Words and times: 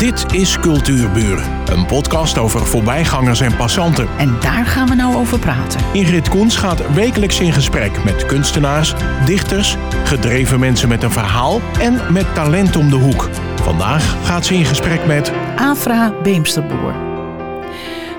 Dit 0.00 0.32
is 0.34 0.58
Cultuurburen, 0.58 1.72
een 1.72 1.86
podcast 1.86 2.38
over 2.38 2.66
voorbijgangers 2.66 3.40
en 3.40 3.56
passanten. 3.56 4.08
En 4.18 4.40
daar 4.40 4.66
gaan 4.66 4.88
we 4.88 4.94
nou 4.94 5.16
over 5.16 5.38
praten. 5.38 5.80
Ingrid 5.92 6.28
Koens 6.28 6.56
gaat 6.56 6.94
wekelijks 6.94 7.40
in 7.40 7.52
gesprek 7.52 8.04
met 8.04 8.26
kunstenaars, 8.26 8.94
dichters, 9.24 9.76
gedreven 10.04 10.60
mensen 10.60 10.88
met 10.88 11.02
een 11.02 11.10
verhaal 11.10 11.60
en 11.80 12.12
met 12.12 12.34
talent 12.34 12.76
om 12.76 12.90
de 12.90 12.96
hoek. 12.96 13.28
Vandaag 13.62 14.26
gaat 14.26 14.46
ze 14.46 14.54
in 14.54 14.64
gesprek 14.64 15.06
met 15.06 15.32
Afra 15.56 16.14
Beemsterboer. 16.22 16.94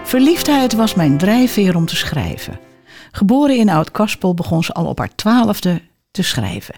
Verliefdheid 0.04 0.73
was 0.73 0.95
mijn 0.95 1.18
drijfveer 1.18 1.75
om 1.75 1.86
te 1.86 1.95
schrijven. 1.95 2.59
Geboren 3.11 3.57
in 3.57 3.70
Oud-Kaspel 3.70 4.34
begon 4.34 4.63
ze 4.63 4.73
al 4.73 4.86
op 4.86 4.98
haar 4.98 5.16
twaalfde 5.16 5.82
te 6.11 6.23
schrijven. 6.23 6.75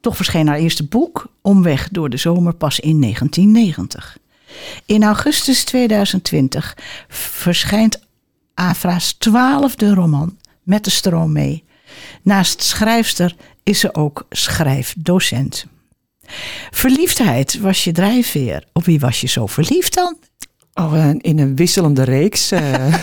Toch 0.00 0.16
verscheen 0.16 0.48
haar 0.48 0.58
eerste 0.58 0.86
boek, 0.86 1.26
Omweg 1.42 1.88
door 1.88 2.10
de 2.10 2.16
zomer, 2.16 2.54
pas 2.54 2.80
in 2.80 3.00
1990. 3.00 4.18
In 4.86 5.02
augustus 5.04 5.64
2020 5.64 6.76
verschijnt 7.08 7.98
Afra's 8.54 9.12
twaalfde 9.12 9.94
roman, 9.94 10.38
Met 10.62 10.84
de 10.84 10.90
stroom 10.90 11.32
mee. 11.32 11.64
Naast 12.22 12.62
schrijfster 12.62 13.36
is 13.62 13.80
ze 13.80 13.94
ook 13.94 14.26
schrijfdocent. 14.30 15.66
Verliefdheid 16.70 17.58
was 17.58 17.84
je 17.84 17.92
drijfveer. 17.92 18.64
Op 18.72 18.84
wie 18.84 19.00
was 19.00 19.20
je 19.20 19.26
zo 19.26 19.46
verliefd 19.46 19.94
dan? 19.94 20.16
Oh, 20.74 20.98
eh, 21.08 21.14
in 21.18 21.38
een 21.38 21.56
wisselende 21.56 22.02
reeks. 22.02 22.50
eh. 22.50 22.94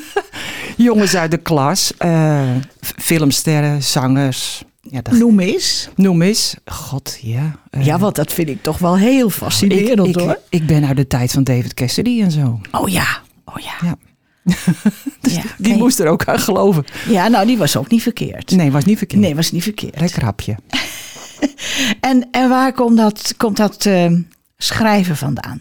jongens 0.76 1.14
uit 1.16 1.30
de 1.30 1.36
klas. 1.36 1.92
f- 1.98 2.92
filmsterren, 2.96 3.82
zangers. 3.82 4.62
Ja, 4.92 5.02
dat, 5.02 5.14
Noem 5.14 5.40
eens. 5.40 5.88
noem 5.96 6.22
eens. 6.22 6.54
God, 6.64 7.18
ja. 7.22 7.58
eh, 7.70 7.84
Ja, 7.84 7.98
want 7.98 8.14
dat 8.14 8.32
vind 8.32 8.48
ik 8.48 8.62
toch 8.62 8.78
wel 8.78 8.96
heel 8.96 9.30
fascinerend 9.30 10.06
ik, 10.08 10.14
hoor. 10.14 10.30
ik, 10.30 10.38
ik 10.48 10.66
ben 10.66 10.84
uit 10.86 10.96
de 10.96 11.06
tijd 11.06 11.32
van 11.32 11.44
David 11.44 11.74
Cassidy 11.74 12.22
en 12.22 12.30
zo. 12.30 12.60
Oh 12.70 12.88
ja, 12.88 13.20
oh 13.44 13.54
ja. 13.58 13.72
Ja. 13.82 13.96
ja, 15.20 15.42
Die 15.58 15.76
moest 15.76 15.98
er 16.00 16.06
ook 16.08 16.24
aan 16.24 16.38
geloven. 16.38 16.84
ja, 17.08 17.28
nou 17.28 17.46
die 17.46 17.58
was 17.58 17.76
ook 17.76 17.88
niet 17.90 18.02
verkeerd. 18.02 18.50
Nee, 18.50 18.70
was 18.72 18.84
niet 18.84 18.98
verkeerd. 18.98 19.20
Nee, 19.20 19.34
was 19.34 19.52
niet 19.52 19.62
verkeerd. 19.62 20.00
Lekker 20.00 20.24
hapje. 20.24 20.56
En, 22.00 22.28
en 22.30 22.48
waar 22.48 22.72
komt 22.72 22.96
dat, 22.96 23.34
komt 23.36 23.56
dat 23.56 23.86
eh, 23.86 24.12
schrijven 24.56 25.16
vandaan? 25.16 25.60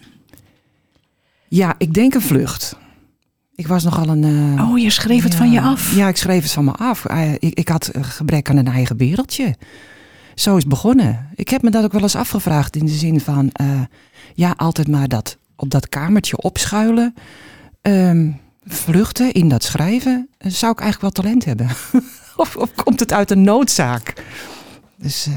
Ja, 1.47 1.75
ik 1.78 1.94
denk 1.94 2.13
een 2.13 2.22
vlucht. 2.22 2.75
Ik 3.62 3.67
was 3.67 3.84
nogal 3.84 4.08
een... 4.08 4.58
eh, 4.58 4.70
Oh, 4.70 4.80
je 4.80 4.90
schreef 4.90 5.23
het 5.23 5.31
ja, 5.31 5.38
van 5.38 5.52
je 5.52 5.62
af. 5.62 5.95
Ja, 5.95 6.08
ik 6.08 6.17
schreef 6.17 6.44
het 6.44 6.52
van 6.52 6.66
me 6.66 6.72
af. 6.72 7.06
Eh, 7.06 7.34
ik, 7.34 7.40
ik 7.40 7.68
had 7.70 7.90
een 7.92 8.03
gebrek 8.06 8.50
aan 8.50 8.58
een 8.58 8.68
eigen 8.68 8.98
wereldje. 8.98 9.56
Zo 10.36 10.56
is 10.56 10.62
het 10.62 10.70
begonnen. 10.72 11.30
Ik 11.36 11.50
heb 11.50 11.62
me 11.62 11.70
dat 11.70 11.84
ook 11.84 11.92
wel 11.92 12.02
eens 12.02 12.16
afgevraagd 12.16 12.76
in 12.76 12.86
de 12.86 12.92
zin 12.92 13.20
van... 13.20 13.50
eh, 13.52 13.68
ja, 14.34 14.53
altijd 14.58 14.88
maar 14.88 15.08
dat 15.08 15.38
op 15.56 15.70
dat 15.70 15.90
kamertje 15.90 16.38
opschuilen. 16.38 17.14
ehm, 17.81 18.30
vluchten 18.66 19.31
in 19.31 19.50
dat 19.50 19.64
schrijven. 19.64 20.28
eh, 20.38 20.52
Zou 20.52 20.72
ik 20.72 20.80
eigenlijk 20.80 21.16
wel 21.16 21.23
talent 21.23 21.46
hebben? 21.46 21.68
of, 22.44 22.56
of 22.56 22.73
komt 22.75 23.00
het 23.00 23.14
uit 23.14 23.31
een 23.31 23.44
noodzaak? 23.44 24.14
Dus 24.98 25.28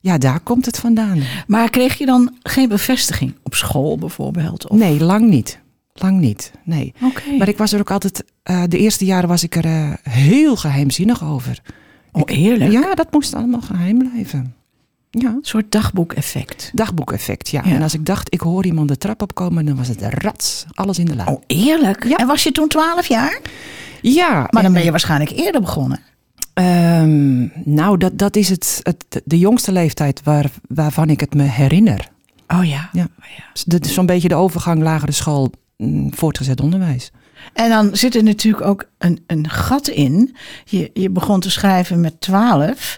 ja, 0.00 0.18
daar 0.18 0.40
komt 0.40 0.66
het 0.66 0.78
vandaan. 0.78 1.22
Maar 1.46 1.70
kreeg 1.70 1.98
je 1.98 2.06
dan 2.06 2.36
geen 2.42 2.68
bevestiging 2.68 3.34
op 3.42 3.54
school 3.54 3.98
bijvoorbeeld? 3.98 4.68
Of... 4.68 4.78
Nee, 4.78 5.00
lang 5.04 5.28
niet. 5.28 5.58
Lang 6.00 6.18
niet, 6.20 6.52
nee. 6.64 6.94
Maar 7.38 7.48
ik 7.48 7.58
was 7.58 7.72
er 7.72 7.80
ook 7.80 7.90
altijd... 7.90 8.24
eh, 8.42 8.62
de 8.68 8.78
eerste 8.78 9.04
jaren 9.04 9.28
was 9.28 9.42
ik 9.42 9.56
er 9.56 9.64
eh, 9.64 9.92
heel 10.10 10.56
geheimzinnig 10.56 11.24
over. 11.24 11.60
Oh, 12.12 12.22
eerlijk? 12.26 12.72
Ja, 12.72 12.94
dat 12.94 13.12
moest 13.12 13.34
allemaal 13.34 13.60
geheim 13.60 13.98
blijven. 13.98 14.54
Ja. 15.10 15.28
Een 15.28 15.38
soort 15.42 15.72
dagboekeffect. 15.72 16.70
Dagboekeffect, 16.74 17.48
ja. 17.48 17.62
Ja. 17.64 17.70
En 17.74 17.82
als 17.82 17.94
ik 17.94 18.06
dacht, 18.06 18.34
ik 18.34 18.40
hoor 18.40 18.64
iemand 18.66 18.88
de 18.88 18.98
trap 18.98 19.22
opkomen, 19.22 19.64
dan 19.64 19.76
was 19.76 19.88
het 19.88 20.02
rats, 20.02 20.64
alles 20.74 20.98
in 20.98 21.04
de 21.04 21.14
la. 21.16 21.24
Oh, 21.26 21.42
eerlijk? 21.46 22.04
Ja. 22.08 22.16
En 22.16 22.26
was 22.26 22.42
je 22.42 22.52
toen 22.52 22.68
12 22.68 23.06
jaar? 23.06 23.40
Ja, 24.02 24.46
Maar 24.50 24.62
dan 24.62 24.72
ben 24.72 24.84
je 24.84 24.90
waarschijnlijk 24.90 25.30
eerder 25.30 25.60
begonnen. 25.60 26.00
ehm, 26.54 27.46
nou, 27.74 27.98
dat, 27.98 28.18
dat 28.18 28.36
is 28.36 28.48
het, 28.48 28.80
het, 28.82 29.22
de 29.24 29.38
jongste 29.38 29.72
leeftijd 29.72 30.20
waar, 30.24 30.50
waarvan 30.68 31.10
ik 31.10 31.20
het 31.20 31.34
me 31.34 31.42
herinner. 31.42 32.08
Oh 32.48 32.64
ja. 32.64 32.88
Ja. 32.92 33.08
Dat 33.64 33.84
is 33.84 33.94
zo'n 33.94 34.06
beetje 34.06 34.28
de 34.28 34.34
overgang 34.34 34.82
lagere 34.82 35.12
school, 35.12 35.50
voortgezet 36.10 36.60
onderwijs. 36.60 37.10
En 37.52 37.68
dan 37.68 37.96
zit 37.96 38.14
er 38.14 38.22
natuurlijk 38.22 38.64
ook 38.64 38.84
een, 38.98 39.24
een 39.26 39.48
gat 39.50 39.88
in. 39.88 40.36
Je, 40.64 40.90
je 40.94 41.10
begon 41.10 41.40
te 41.40 41.50
schrijven 41.50 42.00
met 42.00 42.20
12. 42.20 42.96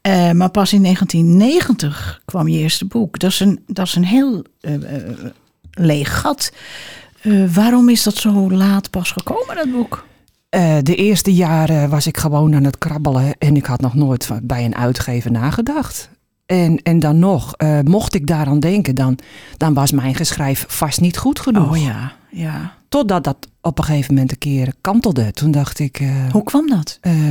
eh, 0.00 0.30
maar 0.30 0.50
pas 0.50 0.72
in 0.72 0.82
1990 0.82 2.22
kwam 2.24 2.48
je 2.48 2.58
eerste 2.58 2.84
boek. 2.84 3.18
Dat 3.18 3.30
is 3.30 3.40
een, 3.40 3.62
dat 3.66 3.86
is 3.86 3.94
een 3.94 4.04
heel 4.04 4.44
eh, 4.60 4.74
eh, 4.74 5.02
leeg 5.70 6.20
gat. 6.20 6.52
Eh, 7.22 7.54
waarom 7.54 7.88
is 7.88 8.02
dat 8.02 8.14
zo 8.14 8.50
laat 8.50 8.90
pas 8.90 9.10
gekomen, 9.10 9.56
dat 9.56 9.72
boek? 9.72 10.06
De 10.82 10.94
eerste 10.94 11.34
jaren 11.34 11.90
was 11.90 12.06
ik 12.06 12.16
gewoon 12.16 12.54
aan 12.54 12.64
het 12.64 12.78
krabbelen 12.78 13.34
en 13.38 13.56
ik 13.56 13.66
had 13.66 13.80
nog 13.80 13.94
nooit 13.94 14.28
bij 14.42 14.64
een 14.64 14.74
uitgever 14.76 15.30
nagedacht. 15.30 16.10
En, 16.46 16.82
en 16.82 17.00
dan 17.00 17.18
nog, 17.18 17.54
mocht 17.84 18.14
ik 18.14 18.26
daaraan 18.26 18.60
denken, 18.60 18.94
dan, 18.94 19.18
dan 19.56 19.74
was 19.74 19.92
mijn 19.92 20.14
geschrijf 20.14 20.64
vast 20.68 21.00
niet 21.00 21.18
goed 21.18 21.40
genoeg. 21.40 21.70
Oh 21.70 21.82
ja, 21.82 22.12
ja. 22.30 22.76
Totdat 22.88 23.24
dat 23.24 23.48
op 23.60 23.78
een 23.78 23.84
gegeven 23.84 24.14
moment 24.14 24.32
een 24.32 24.38
keer 24.38 24.72
kantelde. 24.80 25.32
Toen 25.32 25.50
dacht 25.50 25.78
ik, 25.78 26.00
eh, 26.00 26.32
Hoe 26.32 26.42
kwam 26.42 26.68
dat? 26.68 26.98
eh, 27.00 27.30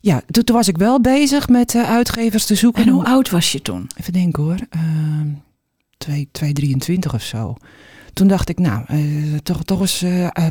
ja, 0.00 0.22
toen, 0.30 0.44
toen 0.44 0.56
was 0.56 0.68
ik 0.68 0.76
wel 0.76 1.00
bezig 1.00 1.48
met 1.48 1.74
eh, 1.74 1.82
uitgevers 1.90 2.46
te 2.46 2.54
zoeken. 2.54 2.82
En 2.82 2.88
hoe 2.88 3.04
oud 3.04 3.30
was 3.30 3.52
je 3.52 3.62
toen? 3.62 3.90
Even 4.00 4.12
denken 4.12 4.42
hoor, 4.42 4.58
Ehm 4.70 5.28
2, 5.98 6.28
223 6.32 7.14
of 7.14 7.22
zo. 7.22 7.54
Toen 8.12 8.26
dacht 8.28 8.48
ik, 8.48 8.58
nou, 8.58 8.84
toch, 9.42 9.64
toch 9.64 9.80
eens 9.80 10.04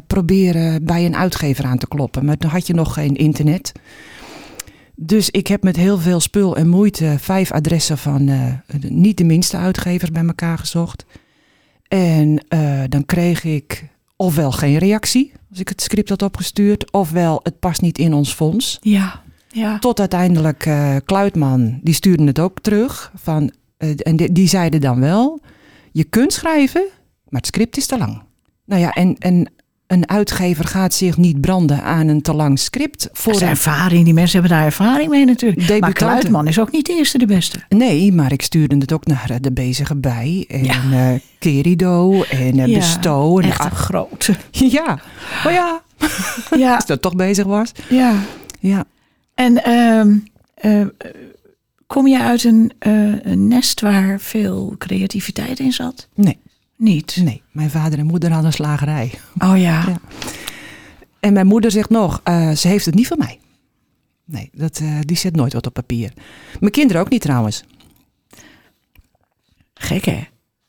proberen 0.08 0.86
bij 0.86 1.06
een 1.06 1.16
uitgever 1.16 1.66
aan 1.66 1.78
te 1.78 1.88
kloppen. 1.88 2.26
Maar 2.26 2.38
toen 2.38 2.50
had 2.50 2.68
je 2.68 2.74
nog 2.74 2.94
geen 2.94 3.16
internet. 3.16 3.72
Dus 4.96 5.30
ik 5.30 5.48
heb 5.48 5.64
met 5.64 5.76
heel 5.76 5.98
veel 5.98 6.20
spul 6.20 6.56
en 6.58 6.68
moeite 6.68 7.16
vijf 7.20 7.52
adressen 7.52 7.98
van 7.98 8.30
niet 8.80 9.18
de 9.18 9.24
minste 9.24 9.58
uitgevers 9.58 10.12
bij 10.12 10.26
elkaar 10.26 10.58
gezocht. 10.58 11.06
En 11.94 12.46
eh, 12.48 12.84
dan 12.90 13.06
kreeg 13.06 13.44
ik 13.44 13.90
ofwel 14.16 14.52
geen 14.52 14.78
reactie 14.78 15.32
als 15.50 15.60
ik 15.60 15.70
het 15.70 15.82
script 15.82 16.10
had 16.10 16.22
opgestuurd, 16.22 16.92
ofwel 16.92 17.40
het 17.44 17.60
past 17.60 17.82
niet 17.82 17.98
in 17.98 18.14
ons 18.14 18.34
fonds. 18.34 18.78
Ja, 18.82 19.22
ja. 19.48 19.80
Tot 19.80 20.00
uiteindelijk 20.00 20.66
eh 20.66 20.96
Kluitman, 21.06 21.80
die 21.84 21.94
stuurde 21.94 22.24
het 22.24 22.40
ook 22.40 22.60
terug. 22.60 23.12
Van, 23.16 23.52
eh, 23.78 23.90
en 23.98 24.16
die, 24.16 24.32
die 24.32 24.48
zeiden 24.48 24.82
dan 24.82 25.00
wel, 25.00 25.40
je 25.92 26.04
kunt 26.04 26.34
schrijven, 26.34 26.86
maar 27.30 27.42
het 27.42 27.48
script 27.48 27.78
is 27.78 27.86
te 27.86 27.98
lang. 27.98 28.22
Nou 28.66 28.82
ja, 28.82 28.92
en, 28.92 29.18
en 29.18 29.54
een 29.88 30.10
uitgever 30.10 30.66
gaat 30.66 30.94
zich 30.94 31.18
niet 31.18 31.42
branden 31.42 31.84
aan 31.84 32.08
een 32.08 32.22
te 32.22 32.34
lang 32.34 32.60
script. 32.60 33.02
Dat 33.04 33.10
Voor 33.18 33.34
is 33.34 33.42
een, 33.42 33.48
ervaring. 33.48 34.04
Die 34.06 34.14
mensen 34.14 34.40
hebben 34.40 34.58
daar 34.58 34.66
ervaring 34.66 35.10
mee 35.10 35.26
natuurlijk. 35.26 35.60
Maar 35.60 35.68
Debutanten. 35.70 36.08
Kluitman 36.08 36.48
is 36.48 36.60
ook 36.60 36.72
niet 36.72 36.86
de 36.86 36.94
eerste 36.94 37.18
de 37.18 37.26
beste. 37.26 37.60
nee, 37.70 38.14
maar 38.14 38.32
ik 38.32 38.42
stuurde 38.42 38.78
het 38.78 38.92
ook 38.94 39.06
naar 39.06 39.30
eh, 39.30 39.36
de 39.42 39.52
bezige 39.52 39.96
bij. 39.96 40.46
En 40.50 40.64
Ja. 40.64 40.82
eh 40.92 41.20
Kerido 41.40 42.24
en 42.24 42.60
eh 42.60 42.68
Ja, 42.68 42.78
Besto. 42.78 43.40
En 43.40 43.48
Echt 43.50 43.64
een 43.66 43.72
grote. 43.72 44.36
ja, 44.52 45.00
oh 45.46 45.52
ja, 45.52 45.82
Ja, 46.58 46.76
als 46.76 46.86
dat 46.86 47.02
toch 47.02 47.16
bezig 47.16 47.46
was. 47.46 47.72
ja. 47.90 48.14
Ja, 48.60 48.86
En 49.36 49.64
ehm, 49.64 50.18
eh, 50.56 50.86
kom 51.88 52.08
je 52.08 52.20
uit 52.22 52.44
een, 52.44 52.72
eh, 52.80 53.26
een 53.26 53.48
nest 53.48 53.82
waar 53.82 54.20
veel 54.20 54.76
creativiteit 54.78 55.60
in 55.60 55.72
zat? 55.74 56.08
nee, 56.16 56.38
Niet. 56.84 57.18
nee. 57.24 57.42
Mijn 57.52 57.70
vader 57.70 58.00
en 58.00 58.06
moeder 58.06 58.30
hadden 58.30 58.48
een 58.48 58.54
slagerij. 58.54 59.12
Oh 59.38 59.58
ja. 59.58 59.84
Ja. 59.88 60.00
En 61.20 61.34
mijn 61.34 61.48
moeder 61.48 61.72
zegt 61.72 61.90
nog, 61.90 62.22
eh, 62.24 62.52
ze 62.52 62.68
heeft 62.68 62.86
het 62.86 62.96
niet 62.96 63.08
van 63.08 63.18
mij. 63.18 63.40
Nee, 64.26 64.50
dat, 64.54 64.80
eh, 64.80 65.00
die 65.02 65.18
zet 65.18 65.36
nooit 65.36 65.54
wat 65.54 65.68
op 65.68 65.74
papier. 65.74 66.14
Mijn 66.60 66.72
kinderen 66.72 67.02
ook 67.02 67.10
niet 67.10 67.22
trouwens. 67.22 67.64
Gek 69.74 70.06
hè? 70.06 70.24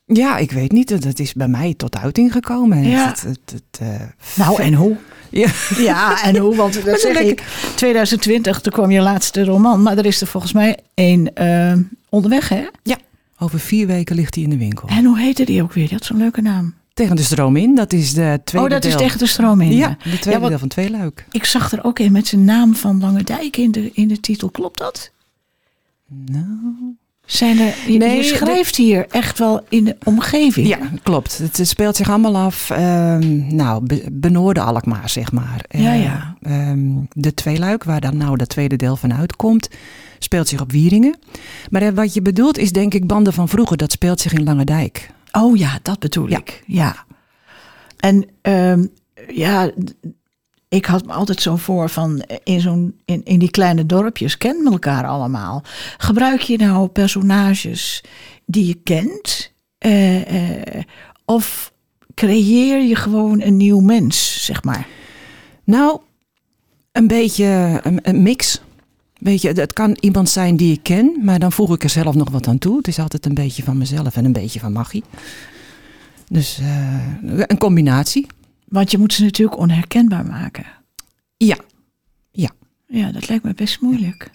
Ja, 0.05 0.37
ik 0.37 0.51
weet 0.51 0.71
niet. 0.71 1.03
Dat 1.03 1.19
is 1.19 1.33
bij 1.33 1.47
mij 1.47 1.73
tot 1.73 1.97
uiting 1.97 2.31
gekomen. 2.31 2.87
Ja. 2.87 3.07
Het, 3.07 3.21
het, 3.21 3.63
het, 3.77 3.79
Nou, 4.35 4.61
en 4.61 4.73
hoe? 4.73 4.97
Ja. 5.29 5.49
Ja, 5.77 6.23
en 6.23 6.37
hoe? 6.37 6.55
Want 6.55 6.73
dat 6.85 6.99
zeg 6.99 7.19
ik. 7.19 7.43
2020, 7.75 8.61
toen 8.61 8.73
kwam 8.73 8.91
je 8.91 9.01
laatste 9.01 9.43
roman. 9.43 9.81
Maar 9.81 9.97
er 9.97 10.05
is 10.05 10.21
er 10.21 10.27
volgens 10.27 10.53
mij 10.53 10.79
één 10.93 11.33
eh, 11.33 11.73
onderweg, 12.09 12.49
hè? 12.49 12.65
Over 13.45 13.59
vier 13.59 13.87
weken 13.87 14.15
ligt 14.15 14.35
hij 14.35 14.43
in 14.43 14.49
de 14.49 14.57
winkel. 14.57 14.87
En 14.87 15.05
hoe 15.05 15.19
heette 15.19 15.45
die 15.45 15.61
ook 15.63 15.73
weer? 15.73 15.83
Die 15.87 15.93
had 15.97 16.05
zo'n 16.05 16.17
leuke 16.17 16.41
naam. 16.41 16.73
Tegen 16.93 17.15
de 17.15 17.23
stroom 17.23 17.55
in, 17.55 17.75
dat 17.75 17.93
is 17.93 18.13
de 18.13 18.41
tweede 18.43 18.67
oh, 18.67 18.73
dat 18.73 18.81
deel. 18.81 18.91
is 18.91 18.97
tegen 18.97 19.19
de 19.19 19.27
stroom 19.27 19.61
in. 19.61 19.71
Ja, 19.75 19.97
de 20.03 20.19
tweede 20.19 20.41
Ja, 20.41 20.47
deel 20.49 20.59
van 20.59 20.67
Tweeluik. 20.67 21.25
Ik 21.31 21.45
zag 21.45 21.71
er 21.71 21.83
ook 21.83 21.99
in 21.99 22.11
met 22.11 22.27
zijn 22.27 22.45
naam 22.45 22.75
van 22.75 22.99
Lange 22.99 23.23
Dijk 23.23 23.57
in 23.57 23.71
de, 23.71 23.91
in 23.93 24.07
de 24.07 24.19
titel. 24.19 24.49
Klopt 24.49 24.77
dat? 24.77 25.11
Nou, 26.25 26.45
Zijn 27.25 27.59
er, 27.59 27.73
je, 27.91 27.97
Nee, 27.97 28.17
je 28.17 28.23
schrijft 28.23 28.75
hier 28.75 29.05
echt 29.09 29.37
wel 29.39 29.65
in 29.69 29.83
de 29.83 29.95
omgeving. 30.03 30.67
Ja, 30.67 30.77
klopt. 31.03 31.37
Het 31.37 31.59
speelt 31.63 31.95
zich 31.95 32.09
allemaal 32.09 32.35
af, 32.37 32.69
ehm, 32.69 33.55
nou, 33.55 33.85
Be- 33.85 34.05
Benoorde 34.11 34.61
Alkmaar, 34.61 35.09
zeg 35.09 35.31
maar. 35.31 35.65
Ja, 35.69 35.93
Eh, 35.93 36.03
ja. 36.03 36.35
ehm, 36.41 36.89
de 37.11 37.33
Tweeluik, 37.33 37.83
waar 37.83 38.01
dan 38.01 38.17
nou 38.17 38.37
dat 38.37 38.49
tweede 38.49 38.75
deel 38.75 38.95
van 38.95 39.13
uitkomt, 39.13 39.69
speelt 40.19 40.47
zich 40.47 40.61
op 40.61 40.71
Wieringen. 40.71 41.17
Maar 41.69 41.81
eh, 41.81 41.89
wat 41.93 42.13
je 42.13 42.21
bedoelt 42.21 42.57
is 42.57 42.71
denk 42.71 42.93
ik 42.93 43.07
Banden 43.07 43.33
van 43.33 43.49
Vroeger, 43.49 43.77
dat 43.77 43.91
speelt 43.91 44.19
zich 44.19 44.33
in 44.33 44.43
Lange 44.43 44.65
Dijk. 44.65 45.09
Oh 45.31 45.57
ja, 45.57 45.79
dat 45.81 45.99
bedoel 45.99 46.29
Ja. 46.29 46.37
ik. 46.37 46.63
Ja. 46.67 47.05
En 47.99 48.25
ehm, 48.41 48.85
ja, 49.27 49.71
ik 50.69 50.85
had 50.85 51.05
me 51.05 51.13
altijd 51.13 51.41
zo 51.41 51.55
voor 51.55 51.89
van 51.89 52.21
eh, 52.21 52.37
in, 52.43 52.59
zo'n, 52.61 52.99
in, 53.05 53.21
in 53.23 53.39
die 53.39 53.51
kleine 53.51 53.85
dorpjes 53.85 54.37
kennen 54.37 54.63
we 54.63 54.71
elkaar 54.71 55.05
allemaal. 55.07 55.63
Gebruik 55.97 56.41
je 56.41 56.57
nou 56.57 56.87
personages 56.87 58.03
die 58.45 58.65
je 58.67 58.73
kent? 58.73 59.53
Eh, 59.77 60.81
of 61.25 61.73
creëer 62.13 62.81
je 62.81 62.95
gewoon 62.95 63.41
een 63.41 63.57
nieuw 63.57 63.79
mens, 63.79 64.45
zeg 64.45 64.63
maar? 64.63 64.87
Nou, 65.63 65.99
een 66.91 67.07
beetje 67.07 67.79
een, 67.83 67.99
een 68.01 68.21
mix. 68.21 68.61
Weet 69.25 69.41
je, 69.41 69.47
het 69.51 69.73
kan 69.73 69.97
iemand 69.99 70.29
zijn 70.29 70.57
die 70.57 70.73
ik 70.73 70.83
ken, 70.83 71.19
maar 71.23 71.39
dan 71.39 71.51
voeg 71.51 71.73
ik 71.73 71.83
er 71.83 71.89
zelf 71.89 72.15
nog 72.15 72.29
wat 72.29 72.47
aan 72.47 72.57
toe. 72.57 72.77
Het 72.77 72.87
is 72.87 72.99
altijd 72.99 73.25
een 73.25 73.33
beetje 73.33 73.63
van 73.63 73.77
mezelf 73.77 74.15
en 74.15 74.25
een 74.25 74.31
beetje 74.33 74.59
van 74.59 74.71
magie. 74.71 75.03
Dus 76.27 76.59
eh, 76.59 77.47
een 77.47 77.57
combinatie. 77.57 78.27
Want 78.67 78.91
je 78.91 78.97
moet 78.97 79.13
ze 79.13 79.23
natuurlijk 79.23 79.57
onherkenbaar 79.57 80.25
maken. 80.25 80.65
Ja. 81.37 81.57
Ja, 82.87 83.11
dat 83.11 83.27
lijkt 83.29 83.43
me 83.43 83.53
best 83.53 83.81
moeilijk. 83.81 84.31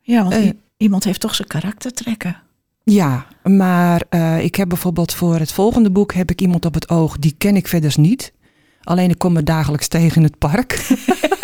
Ja, 0.00 0.22
want 0.22 0.34
Eh. 0.34 0.50
iemand 0.76 1.04
heeft 1.04 1.20
toch 1.20 1.34
zijn 1.34 1.48
karaktertrekken. 1.48 2.36
Ja, 2.84 3.26
maar 3.42 4.02
eh, 4.08 4.44
ik 4.44 4.54
heb 4.54 4.68
bijvoorbeeld 4.68 5.12
voor 5.14 5.38
het 5.38 5.52
volgende 5.52 5.90
boek 5.90 6.12
heb 6.14 6.30
ik 6.30 6.40
iemand 6.40 6.64
op 6.64 6.74
het 6.74 6.88
oog 6.88 7.18
die 7.18 7.34
ken 7.38 7.56
ik 7.56 7.68
verder 7.68 7.94
niet. 7.96 8.32
Alleen 8.82 9.10
ik 9.10 9.18
kom 9.18 9.36
er 9.36 9.44
dagelijks 9.44 9.88
tegen 9.88 10.16
in 10.16 10.22
het 10.22 10.38
park. 10.38 10.72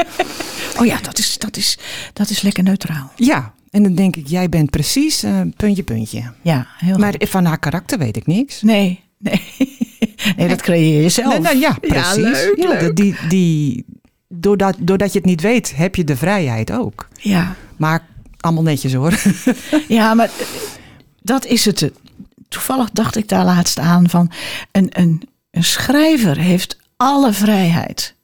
Oh 0.78 0.86
ja, 0.86 0.98
dat 1.00 1.18
is, 1.18 1.38
dat 1.38 1.56
is, 1.56 1.78
dat 2.12 2.30
is 2.30 2.42
lekker 2.42 2.62
neutraal. 2.62 3.12
ja, 3.16 3.52
en 3.70 3.82
dan 3.82 3.94
denk 3.94 4.16
ik, 4.16 4.28
jij 4.28 4.48
bent 4.48 4.70
precies 4.70 5.22
eh, 5.22 5.40
puntje, 5.56 5.82
puntje. 5.82 6.32
Ja, 6.42 6.66
heel 6.76 6.98
Maar 6.98 7.14
goed. 7.18 7.28
van 7.30 7.44
haar 7.44 7.58
karakter 7.58 7.98
weet 7.98 8.16
ik 8.16 8.26
niks. 8.26 8.62
Nee, 8.62 9.00
nee. 9.18 9.42
nee, 10.36 10.48
dat 10.48 10.60
creëer 10.62 11.02
je 11.02 11.08
zelf. 11.08 11.28
Nee, 11.32 11.40
nou 11.40 11.56
ja, 11.58 11.76
precies. 11.80 12.14
leuk, 12.16 12.54
Ja, 12.56 12.68
leuk. 12.68 12.96
Die, 12.96 13.16
die, 13.28 13.84
doordat, 14.28 14.76
doordat 14.78 15.12
je 15.12 15.18
het 15.18 15.26
niet 15.28 15.40
weet, 15.40 15.76
heb 15.76 15.94
je 15.94 16.04
de 16.04 16.16
vrijheid 16.16 16.72
ook. 16.72 17.08
Ja, 17.20 17.54
Maar 17.76 18.06
allemaal 18.40 18.62
netjes 18.62 18.92
hoor. 18.92 19.18
ja, 19.88 20.14
maar 20.14 20.26
eh, 20.38 20.46
dat 21.22 21.46
is 21.46 21.64
het. 21.64 21.90
Toevallig 22.48 22.90
dacht 22.90 23.16
ik 23.16 23.28
daar 23.28 23.44
laatst 23.44 23.78
aan 23.78 24.08
van 24.10 24.30
een, 24.72 24.88
een, 24.90 25.22
een 25.50 25.64
schrijver 25.64 26.38
heeft 26.38 26.76
alle 26.96 27.32
vrijheid. 27.32 28.14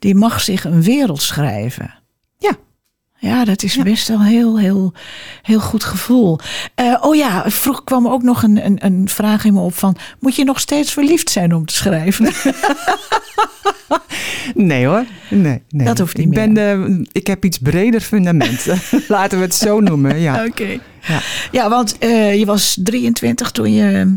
Die 0.00 0.14
mag 0.14 0.40
zich 0.40 0.64
een 0.64 0.82
wereld 0.82 1.22
schrijven. 1.22 1.94
Ja. 2.38 2.52
Ja, 3.18 3.44
dat 3.44 3.62
is 3.62 3.74
Ja. 3.74 3.82
best 3.82 4.08
wel 4.08 4.18
een 4.18 4.24
heel, 4.24 4.58
heel, 4.58 4.92
heel 5.42 5.60
goed 5.60 5.84
gevoel. 5.84 6.38
Eh, 6.74 6.96
oh 7.00 7.14
ja, 7.16 7.50
vroeg 7.50 7.84
kwam 7.84 8.08
ook 8.08 8.22
nog 8.22 8.42
een, 8.42 8.64
een, 8.64 8.84
een 8.84 9.08
vraag 9.08 9.44
in 9.44 9.52
me 9.54 9.60
op 9.60 9.74
van... 9.74 9.96
moet 10.20 10.36
je 10.36 10.44
nog 10.44 10.60
steeds 10.60 10.92
verliefd 10.92 11.30
zijn 11.30 11.54
om 11.54 11.66
te 11.66 11.74
schrijven? 11.74 12.32
Nee 14.54 14.86
hoor. 14.86 15.04
Nee, 15.28 15.62
nee. 15.68 15.86
Dat 15.86 15.98
hoeft 15.98 16.16
niet 16.16 16.26
ik 16.26 16.32
Ben, 16.32 16.56
eh, 16.56 17.04
ik 17.12 17.26
heb 17.26 17.44
iets 17.44 17.58
breder 17.58 18.00
fundament. 18.00 18.66
Laten 19.08 19.38
we 19.38 19.44
het 19.44 19.54
zo 19.54 19.80
noemen. 19.80 20.18
Ja. 20.20 20.44
Oké. 20.44 20.78
Ja. 21.08 21.20
Ja. 21.52 21.68
want 21.68 21.98
eh, 21.98 22.38
je 22.38 22.44
was 22.46 22.78
23 22.82 23.50
toen 23.50 23.72
je 23.72 24.16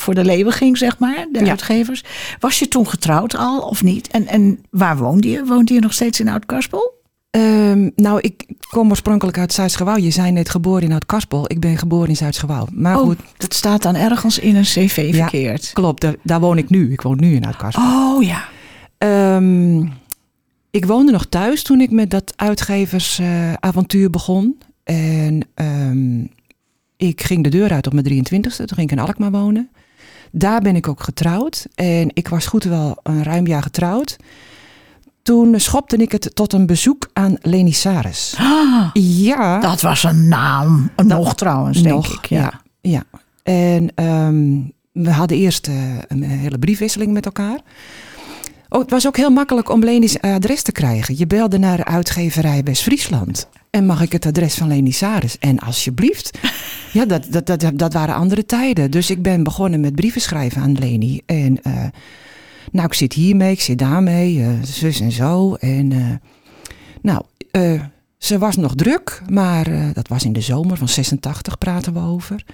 voor 0.00 0.14
de 0.14 0.24
leeuwen 0.24 0.52
ging, 0.52 0.78
zeg 0.78 0.98
maar, 0.98 1.26
de 1.32 1.44
Ja. 1.44 1.50
uitgevers. 1.50 2.04
Was 2.40 2.58
je 2.58 2.68
toen 2.68 2.88
getrouwd 2.88 3.36
al 3.36 3.60
of 3.60 3.82
niet? 3.82 4.08
En, 4.08 4.26
en 4.26 4.58
waar 4.70 4.96
woonde 4.96 5.28
je? 5.30 5.44
Woonde 5.44 5.74
je 5.74 5.80
nog 5.80 5.92
steeds 5.92 6.20
in 6.20 6.28
Oud-Karspel? 6.28 7.00
Ehm, 7.30 7.90
nou, 7.96 8.20
ik 8.20 8.46
kom 8.70 8.90
oorspronkelijk 8.90 9.38
uit 9.38 9.52
Zuid-Gewouw. 9.52 9.96
Je 9.96 10.10
zei 10.10 10.30
net 10.32 10.50
geboren 10.50 10.82
in 10.82 10.92
Oud-Kaspel. 10.92 11.44
Ik 11.50 11.60
ben 11.60 11.78
geboren 11.78 12.08
in 12.08 12.16
Zuid-Gewouw. 12.16 12.66
Maar 12.72 12.96
Oh, 13.00 13.02
goed, 13.06 13.18
dat 13.36 13.54
staat 13.54 13.82
dan 13.82 13.94
ergens 13.94 14.38
in 14.38 14.56
een 14.56 14.62
cv 14.62 15.08
Ja. 15.12 15.18
verkeerd. 15.22 15.70
klopt. 15.72 16.00
Daar, 16.00 16.14
daar 16.22 16.40
woon 16.40 16.58
ik 16.58 16.70
nu. 16.70 16.92
Ik 16.92 17.00
woon 17.02 17.16
nu 17.20 17.34
in 17.34 17.44
Oud-Kaspel. 17.44 17.82
Oh 17.82 18.22
ja. 18.22 18.44
Ehm, 18.98 19.80
ik 20.70 20.84
woonde 20.86 21.12
nog 21.12 21.26
thuis 21.26 21.62
toen 21.62 21.80
ik 21.80 21.90
met 21.90 22.10
dat 22.10 22.32
uitgeversavontuur 22.36 24.10
begon. 24.10 24.58
En 24.84 25.40
ehm, 25.54 26.24
ik 27.02 27.22
ging 27.22 27.44
de 27.44 27.50
deur 27.50 27.72
uit 27.72 27.86
op 27.86 27.92
mijn 27.92 28.06
23ste. 28.06 28.56
Toen 28.56 28.76
ging 28.76 28.90
ik 28.90 28.98
in 28.98 28.98
Alkmaar 28.98 29.30
wonen. 29.30 29.70
Daar 30.30 30.60
ben 30.60 30.76
ik 30.76 30.88
ook 30.88 31.02
getrouwd. 31.02 31.66
En 31.74 32.10
ik 32.12 32.28
was 32.28 32.46
goed 32.46 32.64
wel 32.64 32.98
een 33.02 33.22
ruim 33.22 33.46
jaar 33.46 33.62
getrouwd. 33.62 34.16
Toen 35.22 35.60
schopte 35.60 35.96
ik 35.96 36.12
het 36.12 36.30
tot 36.34 36.52
een 36.52 36.66
bezoek 36.66 37.08
aan 37.12 37.36
Leni 37.40 37.72
Saris. 37.72 38.34
Ah, 38.38 38.90
Ja, 38.94 39.60
dat 39.60 39.80
was 39.80 40.02
een 40.02 40.28
naam. 40.28 40.90
Nog 41.04 41.34
trouwens, 41.34 41.82
denk 41.82 41.94
nog, 41.94 42.12
ik. 42.12 42.26
Ja. 42.26 42.60
ja. 42.80 43.02
En 43.42 43.90
ehm, 43.94 44.60
we 44.92 45.10
hadden 45.10 45.36
eerst 45.36 45.66
eh, 45.66 45.74
een 46.08 46.22
hele 46.22 46.58
briefwisseling 46.58 47.12
met 47.12 47.24
elkaar. 47.24 47.60
Oh, 48.68 48.80
het 48.80 48.90
was 48.90 49.06
ook 49.06 49.16
heel 49.16 49.30
makkelijk 49.30 49.70
om 49.70 49.84
Leni's 49.84 50.16
adres 50.20 50.62
te 50.62 50.72
krijgen. 50.72 51.18
Je 51.18 51.26
belde 51.26 51.58
naar 51.58 51.76
de 51.76 51.84
uitgeverij 51.84 52.62
West-Friesland. 52.62 53.48
En 53.72 53.86
mag 53.86 54.00
ik 54.02 54.12
het 54.12 54.26
adres 54.26 54.54
van 54.54 54.68
Leni 54.68 54.92
Saris? 54.92 55.38
En 55.38 55.58
alsjeblieft. 55.58 56.30
Ja, 56.92 57.04
dat, 57.04 57.26
dat, 57.30 57.46
dat, 57.46 57.70
dat 57.74 57.92
waren 57.92 58.14
andere 58.14 58.46
tijden. 58.46 58.90
Dus 58.90 59.10
ik 59.10 59.22
ben 59.22 59.42
begonnen 59.42 59.80
met 59.80 59.94
brieven 59.94 60.20
schrijven 60.20 60.62
aan 60.62 60.78
Leni. 60.78 61.20
En 61.26 61.62
eh, 61.62 61.84
nou, 62.72 62.86
ik 62.86 62.94
zit 62.94 63.12
hiermee, 63.12 63.52
ik 63.52 63.60
zit 63.60 63.78
daarmee, 63.78 64.42
eh, 64.42 64.48
zus 64.62 65.00
en 65.00 65.12
zo. 65.12 65.54
En 65.54 65.92
eh, 65.92 66.14
nou, 67.02 67.24
ze 68.18 68.38
was 68.38 68.56
nog 68.56 68.74
druk, 68.74 69.22
maar 69.28 69.92
dat 69.92 70.08
was 70.08 70.24
in 70.24 70.32
de 70.32 70.40
zomer 70.40 70.76
van 70.76 70.88
86 70.88 71.58
praten 71.58 71.92
we 71.92 72.00
over. 72.00 72.44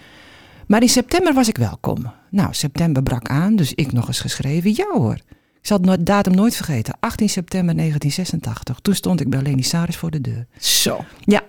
Maar 0.67 0.83
in 0.83 0.89
september 0.89 1.35
was 1.35 1.49
ik 1.49 1.57
welkom. 1.57 2.13
Nou, 2.31 2.49
september 2.51 3.03
brak 3.03 3.29
aan, 3.29 3.57
dus 3.57 3.75
ik 3.75 3.93
nog 3.93 4.07
eens 4.07 4.21
geschreven. 4.21 4.75
Ja 4.75 4.89
hoor. 4.93 5.19
Ik 5.61 5.67
zal 5.67 5.81
de 5.81 6.03
datum 6.03 6.35
nooit 6.35 6.57
vergeten. 6.57 6.97
18 7.01 7.29
september 7.29 7.75
1986. 7.77 8.79
Toen 8.83 8.95
stond 8.95 9.21
ik 9.21 9.31
bij 9.31 9.43
Leni 9.43 9.63
Saris 9.63 9.97
voor 9.97 10.11
de 10.11 10.21
deur. 10.21 10.47
Zo. 10.59 11.05
Ja. 11.21 11.43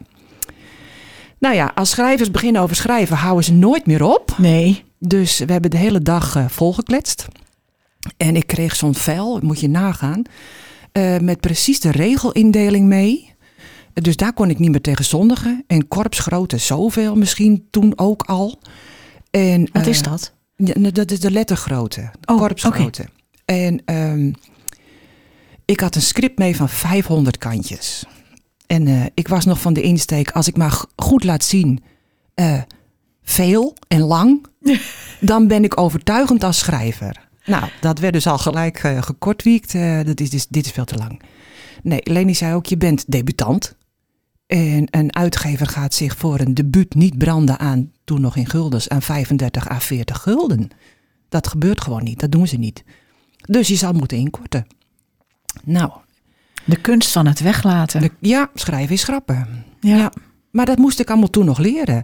Nou 1.39 1.55
ja, 1.55 1.71
als 1.75 1.89
schrijvers 1.89 2.31
beginnen 2.31 2.61
over 2.61 2.75
schrijven, 2.75 3.17
houden 3.17 3.43
ze 3.43 3.53
nooit 3.53 3.85
meer 3.85 4.03
op. 4.03 4.35
Nee. 4.37 4.83
Dus 4.99 5.39
we 5.39 5.51
hebben 5.51 5.71
de 5.71 5.77
hele 5.77 6.01
dag 6.01 6.35
eh, 6.35 6.45
volgekletst. 6.47 7.27
En 8.17 8.35
ik 8.35 8.47
kreeg 8.47 8.75
zo'n 8.75 8.95
vel, 8.95 9.39
moet 9.41 9.59
je 9.59 9.69
nagaan, 9.69 10.21
eh, 10.91 11.17
met 11.17 11.39
precies 11.39 11.79
de 11.79 11.91
regelindeling 11.91 12.87
mee. 12.87 13.33
Dus 13.93 14.15
daar 14.15 14.33
kon 14.33 14.49
ik 14.49 14.59
niet 14.59 14.71
meer 14.71 14.81
tegen 14.81 15.05
zondigen. 15.05 15.63
En 15.67 15.87
korpsgrootte 15.87 16.57
zoveel 16.57 17.15
misschien 17.15 17.67
toen 17.71 17.93
ook 17.95 18.23
al. 18.23 18.59
En, 19.31 19.69
Wat 19.71 19.81
eh, 19.81 19.87
is 19.87 20.01
dat? 20.01 20.33
ja, 20.55 20.73
dat 20.91 21.11
is 21.11 21.19
de 21.19 21.31
lettergrootte, 21.31 22.01
de 22.19 22.33
Oh, 22.33 22.37
korpsgrootte. 22.39 23.05
En 23.49 23.81
ehm, 23.85 24.31
ik 25.65 25.79
had 25.79 25.95
een 25.95 26.01
script 26.01 26.37
mee 26.37 26.55
van 26.55 26.69
500 26.69 27.37
kantjes. 27.37 28.05
En 28.67 28.87
eh, 28.87 29.05
ik 29.13 29.27
was 29.27 29.45
nog 29.45 29.59
van 29.61 29.73
de 29.73 29.81
insteek, 29.81 30.31
als 30.31 30.47
ik 30.47 30.57
maar 30.57 30.81
goed 30.95 31.23
laat 31.23 31.43
zien, 31.43 31.83
eh, 32.33 32.61
veel 33.23 33.73
en 33.87 33.99
lang, 34.01 34.45
dan 35.19 35.47
ben 35.47 35.63
ik 35.63 35.79
overtuigend 35.79 36.43
als 36.43 36.57
schrijver. 36.59 37.27
Nou, 37.45 37.69
dat 37.81 37.99
werd 37.99 38.13
dus 38.13 38.27
al 38.27 38.37
gelijk 38.37 38.77
eh, 38.83 39.01
gekortwiekt. 39.01 39.71
dat 40.05 40.07
is, 40.07 40.29
dit, 40.29 40.33
is- 40.33 40.47
dit 40.47 40.65
is 40.65 40.71
veel 40.71 40.85
te 40.85 40.95
lang. 40.97 41.21
Nee, 41.83 41.99
Leni 42.03 42.35
zei 42.35 42.53
ook, 42.53 42.65
je 42.65 42.77
bent 42.77 43.11
debutant. 43.11 43.75
En 44.47 44.87
een 44.91 45.15
uitgever 45.15 45.67
gaat 45.67 45.93
zich 45.93 46.17
voor 46.17 46.39
een 46.39 46.53
debuut 46.53 46.93
niet 46.93 47.17
branden 47.17 47.59
aan, 47.59 47.91
toen 48.03 48.21
nog 48.21 48.35
in 48.35 48.45
guldens, 48.49 48.89
aan 48.89 49.01
35 49.01 49.69
à 49.69 49.79
40 49.79 50.17
gulden. 50.21 50.67
Dat 51.29 51.47
gebeurt 51.47 51.81
gewoon 51.81 52.03
niet, 52.03 52.19
dat 52.19 52.31
doen 52.31 52.47
ze 52.47 52.57
niet. 52.57 52.83
Dus 53.51 53.67
je 53.67 53.75
zal 53.75 53.93
moeten 53.93 54.17
inkorten. 54.17 54.67
Nou, 55.63 55.91
De 56.65 56.81
kunst 56.81 57.11
van 57.11 57.27
het 57.27 57.39
weglaten. 57.39 58.01
de- 58.01 58.11
ja, 58.19 58.49
schrijven 58.53 58.93
is 58.95 59.03
grappen. 59.03 59.65
ja. 59.79 60.11
Maar 60.51 60.65
dat 60.65 60.77
moest 60.77 60.99
ik 60.99 61.09
allemaal 61.09 61.29
toen 61.29 61.45
nog 61.45 61.57
leren. 61.57 62.03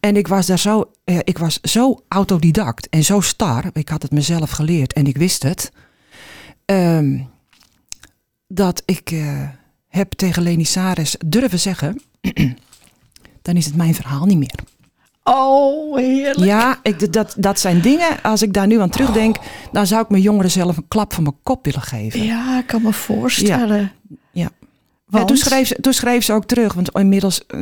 En 0.00 0.16
ik 0.16 0.26
was 0.28 0.46
daar 0.46 0.58
zo, 0.58 0.90
eh, 1.04 1.18
ik 1.24 1.38
was 1.38 1.60
zo 1.60 2.02
autodidact 2.08 2.88
en 2.88 3.04
zo 3.04 3.20
star. 3.20 3.64
Ik 3.72 3.88
had 3.88 4.02
het 4.02 4.10
mezelf 4.12 4.50
geleerd 4.50 4.92
en 4.92 5.06
ik 5.06 5.16
wist 5.16 5.42
het. 5.42 5.72
ehm, 6.64 7.20
dat 8.46 8.82
ik 8.86 9.10
eh, 9.10 9.48
heb 9.88 10.12
tegen 10.12 10.42
Leni 10.42 10.64
Saris 10.64 11.16
durven 11.26 11.60
zeggen. 11.60 12.02
dan 13.42 13.56
is 13.56 13.64
het 13.64 13.76
mijn 13.76 13.94
verhaal 13.94 14.26
niet 14.26 14.38
meer. 14.38 14.58
Oh, 15.24 15.96
heerlijk. 15.96 16.44
Ja, 16.44 16.78
ik, 16.82 17.12
dat, 17.12 17.34
dat 17.38 17.58
zijn 17.58 17.80
dingen. 17.80 18.22
Als 18.22 18.42
ik 18.42 18.52
daar 18.52 18.66
nu 18.66 18.80
aan 18.80 18.90
terugdenk, 18.90 19.36
dan 19.72 19.86
zou 19.86 20.02
ik 20.02 20.08
mijn 20.08 20.22
jongeren 20.22 20.50
zelf 20.50 20.76
een 20.76 20.88
klap 20.88 21.12
van 21.12 21.22
mijn 21.22 21.36
kop 21.42 21.64
willen 21.64 21.82
geven. 21.82 22.24
Ja, 22.24 22.58
ik 22.58 22.66
kan 22.66 22.82
me 22.82 22.92
voorstellen. 22.92 23.92
Ja. 24.08 24.20
Ja, 24.32 24.50
Want? 25.06 25.28
toen, 25.28 25.36
schreef 25.36 25.66
ze, 25.66 25.76
toen 25.80 25.92
schreef 25.92 26.24
ze 26.24 26.32
ook 26.32 26.44
terug, 26.44 26.72
want 26.72 26.90
inmiddels 26.90 27.46
eh, 27.46 27.60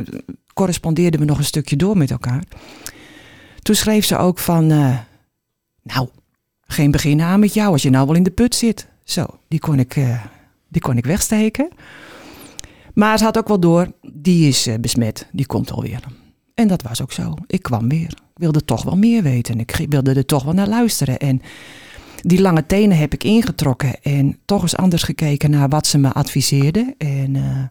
correspondeerden 0.53 1.19
we 1.19 1.25
nog 1.25 1.37
een 1.37 1.43
stukje 1.43 1.75
door 1.75 1.97
met 1.97 2.11
elkaar. 2.11 2.43
Toen 3.61 3.75
schreef 3.75 4.05
ze 4.05 4.17
ook 4.17 4.39
van, 4.39 4.71
eh, 4.71 4.97
nou, 5.83 6.07
geen 6.61 6.91
begin 6.91 7.21
aan 7.21 7.39
met 7.39 7.53
jou 7.53 7.71
als 7.71 7.81
je 7.81 7.89
nou 7.89 8.07
wel 8.07 8.15
in 8.15 8.23
de 8.23 8.31
put 8.31 8.55
zit. 8.55 8.87
Zo, 9.03 9.25
die 9.47 9.59
kon 9.59 9.79
ik, 9.79 9.95
eh, 9.95 10.23
die 10.67 10.81
kon 10.81 10.97
ik 10.97 11.05
wegsteken. 11.05 11.69
Maar 12.93 13.17
ze 13.17 13.23
had 13.23 13.37
ook 13.37 13.47
wel 13.47 13.59
door, 13.59 13.91
die 14.13 14.47
is 14.47 14.67
besmet, 14.79 15.27
die 15.31 15.45
komt 15.45 15.71
alweer. 15.71 16.03
En 16.53 16.67
dat 16.67 16.81
was 16.81 17.01
ook 17.01 17.11
zo. 17.11 17.35
Ik 17.47 17.61
kwam 17.61 17.89
weer. 17.89 18.07
Ik 18.07 18.37
wilde 18.37 18.65
toch 18.65 18.83
wel 18.83 18.97
meer 18.97 19.23
weten. 19.23 19.59
Ik 19.59 19.85
wilde 19.89 20.13
er 20.13 20.25
toch 20.25 20.43
wel 20.43 20.53
naar 20.53 20.67
luisteren. 20.67 21.19
En 21.19 21.41
die 22.21 22.41
lange 22.41 22.65
tenen 22.65 22.97
heb 22.97 23.13
ik 23.13 23.23
ingetrokken. 23.23 24.01
En 24.01 24.37
toch 24.45 24.61
eens 24.61 24.75
anders 24.75 25.03
gekeken 25.03 25.49
naar 25.49 25.69
wat 25.69 25.87
ze 25.87 25.97
me 25.97 26.11
adviseerden. 26.11 26.95
En 26.97 27.35
eh, 27.35 27.63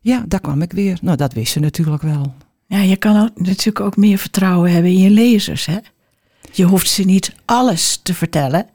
ja, 0.00 0.24
daar 0.28 0.40
kwam 0.40 0.62
ik 0.62 0.72
weer. 0.72 0.98
Nou, 1.02 1.16
dat 1.16 1.32
wist 1.32 1.52
ze 1.52 1.60
natuurlijk 1.60 2.02
wel. 2.02 2.34
Ja, 2.66 2.80
je 2.80 2.96
kan 2.96 3.30
natuurlijk 3.34 3.80
ook 3.80 3.96
meer 3.96 4.18
vertrouwen 4.18 4.72
hebben 4.72 4.90
in 4.90 4.98
je 4.98 5.10
lezers. 5.10 5.66
Hè? 5.66 5.78
Je 6.52 6.64
hoeft 6.64 6.90
ze 6.90 7.02
niet 7.02 7.34
alles 7.44 8.00
te 8.02 8.14
vertellen. 8.14 8.66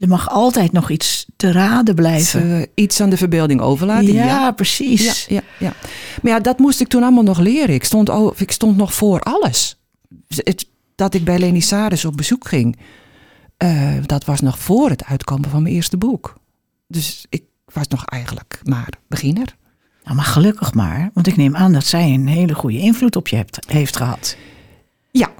Er 0.00 0.08
mag 0.08 0.30
altijd 0.30 0.72
nog 0.72 0.90
iets 0.90 1.26
te 1.36 1.52
raden 1.52 1.94
blijven. 1.94 2.66
Iets 2.74 3.00
aan 3.00 3.10
de 3.10 3.16
verbeelding 3.16 3.60
overlaten. 3.60 4.12
ja, 4.12 4.24
ja. 4.24 4.50
precies. 4.50 5.26
Ja, 5.26 5.34
ja, 5.34 5.42
ja. 5.66 5.74
Maar 6.22 6.32
ja, 6.32 6.40
dat 6.40 6.58
moest 6.58 6.80
ik 6.80 6.88
toen 6.88 7.02
allemaal 7.02 7.22
nog 7.22 7.38
leren. 7.38 7.74
Ik 7.74 7.84
stond, 7.84 8.10
ik 8.40 8.50
stond 8.50 8.76
nog 8.76 8.94
voor 8.94 9.20
alles. 9.20 9.78
Het, 10.28 10.66
dat 10.94 11.14
ik 11.14 11.24
bij 11.24 11.38
Leni 11.38 11.60
Saris 11.60 12.04
op 12.04 12.16
bezoek 12.16 12.48
ging, 12.48 12.78
eh, 13.56 13.94
dat 14.06 14.24
was 14.24 14.40
nog 14.40 14.58
voor 14.58 14.90
het 14.90 15.04
uitkomen 15.04 15.50
van 15.50 15.62
mijn 15.62 15.74
eerste 15.74 15.96
boek. 15.96 16.34
Dus 16.88 17.26
ik 17.28 17.42
was 17.64 17.88
nog 17.88 18.04
eigenlijk 18.04 18.60
maar 18.64 18.92
beginner. 19.08 19.56
Nou, 20.04 20.16
maar 20.16 20.24
gelukkig 20.24 20.74
maar. 20.74 21.10
Want 21.14 21.26
ik 21.26 21.36
neem 21.36 21.56
aan 21.56 21.72
dat 21.72 21.84
zij 21.84 22.14
een 22.14 22.28
hele 22.28 22.54
goede 22.54 22.78
invloed 22.78 23.16
op 23.16 23.28
je 23.28 23.36
hebt, 23.36 23.66
heeft 23.66 23.96
gehad. 23.96 24.36
Ja, 25.10 25.30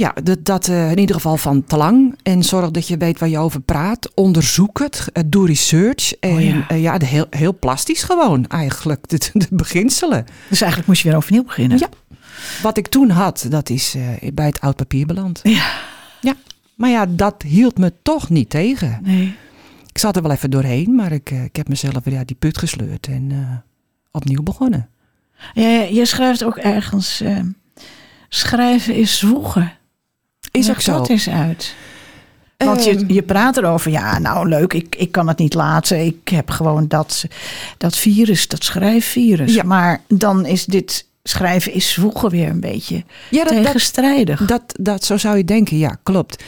ja 0.00 0.14
dat, 0.22 0.44
dat 0.44 0.68
eh, 0.68 0.90
in 0.90 0.98
ieder 0.98 1.14
geval 1.14 1.36
van 1.36 1.64
te 1.64 1.76
lang. 1.76 2.18
En 2.22 2.42
zorg 2.42 2.70
dat 2.70 2.88
je 2.88 2.96
weet 2.96 3.18
waar 3.18 3.28
je 3.28 3.38
over 3.38 3.60
praat. 3.60 4.10
Onderzoek 4.14 4.78
het. 4.78 5.08
eh, 5.12 5.22
doe 5.26 5.46
research. 5.46 6.12
En 6.20 6.30
Oh 6.32 6.42
ja. 6.42 6.68
eh, 6.68 6.82
ja, 6.82 6.98
de 6.98 7.06
heel, 7.06 7.26
heel 7.30 7.58
plastisch 7.58 8.02
gewoon 8.02 8.46
eigenlijk. 8.46 9.08
De, 9.08 9.18
de 9.32 9.46
beginselen. 9.50 10.24
Dus 10.48 10.60
eigenlijk 10.60 10.86
moest 10.90 11.02
je 11.02 11.08
weer 11.08 11.16
overnieuw 11.16 11.44
beginnen. 11.44 11.78
Ja. 11.78 11.88
Wat 12.62 12.76
ik 12.78 12.86
toen 12.88 13.10
had, 13.10 13.46
dat 13.48 13.70
is 13.70 13.94
eh, 13.94 14.30
bij 14.34 14.46
het 14.46 14.60
oud 14.60 14.76
papier 14.76 15.06
beland. 15.06 15.40
Ja. 15.42 15.72
Ja, 16.20 16.34
maar 16.74 16.90
ja, 16.90 17.06
dat 17.06 17.42
hield 17.42 17.78
me 17.78 17.92
toch 18.02 18.28
niet 18.30 18.50
tegen. 18.50 18.98
Nee. 19.02 19.34
Ik 19.86 19.98
zat 19.98 20.16
er 20.16 20.22
wel 20.22 20.30
even 20.30 20.50
doorheen, 20.50 20.94
maar 20.94 21.12
ik, 21.12 21.30
eh, 21.30 21.44
ik 21.44 21.56
heb 21.56 21.68
mezelf 21.68 22.04
weer 22.04 22.16
uit 22.16 22.26
die 22.26 22.36
put 22.36 22.58
gesleurd 22.58 23.06
en 23.06 23.26
eh, 23.30 23.56
opnieuw 24.10 24.42
begonnen. 24.42 24.88
Ja, 25.54 25.68
je 25.80 26.04
schrijft 26.04 26.44
ook 26.44 26.56
ergens... 26.56 27.20
eh, 27.20 27.38
schrijven 28.28 28.94
is 28.94 29.18
zwoegen. 29.18 29.72
Is 30.50 30.66
Leg 30.66 30.76
ook 30.76 30.82
zo. 30.82 30.92
dat 30.92 31.08
eens 31.08 31.28
uit. 31.28 31.74
Want 32.56 32.84
je, 32.84 32.90
Ehm, 32.96 33.12
je 33.12 33.22
praat 33.22 33.56
erover, 33.56 33.90
ja, 33.90 34.18
nou 34.18 34.48
leuk, 34.48 34.72
ik, 34.72 34.96
ik 34.96 35.12
kan 35.12 35.28
het 35.28 35.38
niet 35.38 35.54
laten. 35.54 36.04
Ik 36.04 36.28
heb 36.28 36.50
gewoon 36.50 36.88
dat, 36.88 37.24
dat 37.78 37.96
virus, 37.96 38.48
dat 38.48 38.64
schrijfvirus. 38.64 39.54
Ja. 39.54 39.62
Maar 39.62 40.00
dan 40.08 40.46
is 40.46 40.64
dit 40.64 41.08
schrijven 41.22 41.72
is 41.72 41.92
zwoegen 41.92 42.30
weer 42.30 42.48
een 42.48 42.60
beetje 42.60 43.04
ja, 43.30 43.44
dat, 43.44 43.52
tegenstrijdig. 43.64 44.46
dat, 44.46 44.62
dat, 44.80 45.04
zo 45.04 45.16
zou 45.16 45.36
je 45.36 45.44
denken, 45.44 45.78
ja, 45.78 45.98
klopt. 46.02 46.44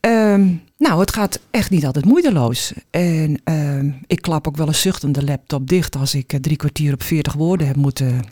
Ehm, 0.00 0.48
nou, 0.78 1.00
het 1.00 1.12
gaat 1.12 1.40
echt 1.50 1.70
niet 1.70 1.86
altijd 1.86 2.04
moeiteloos. 2.04 2.72
En 2.90 3.40
ehm, 3.44 3.90
ik 4.06 4.22
klap 4.22 4.48
ook 4.48 4.56
wel 4.56 4.66
eens 4.66 4.80
zuchtend 4.80 5.14
de 5.14 5.24
laptop 5.24 5.68
dicht 5.68 5.96
als 5.96 6.14
ik 6.14 6.32
eh, 6.32 6.40
drie 6.40 6.56
kwartier 6.56 6.92
op 6.92 7.02
veertig 7.02 7.32
woorden 7.32 7.66
heb 7.66 7.76
moeten. 7.76 8.24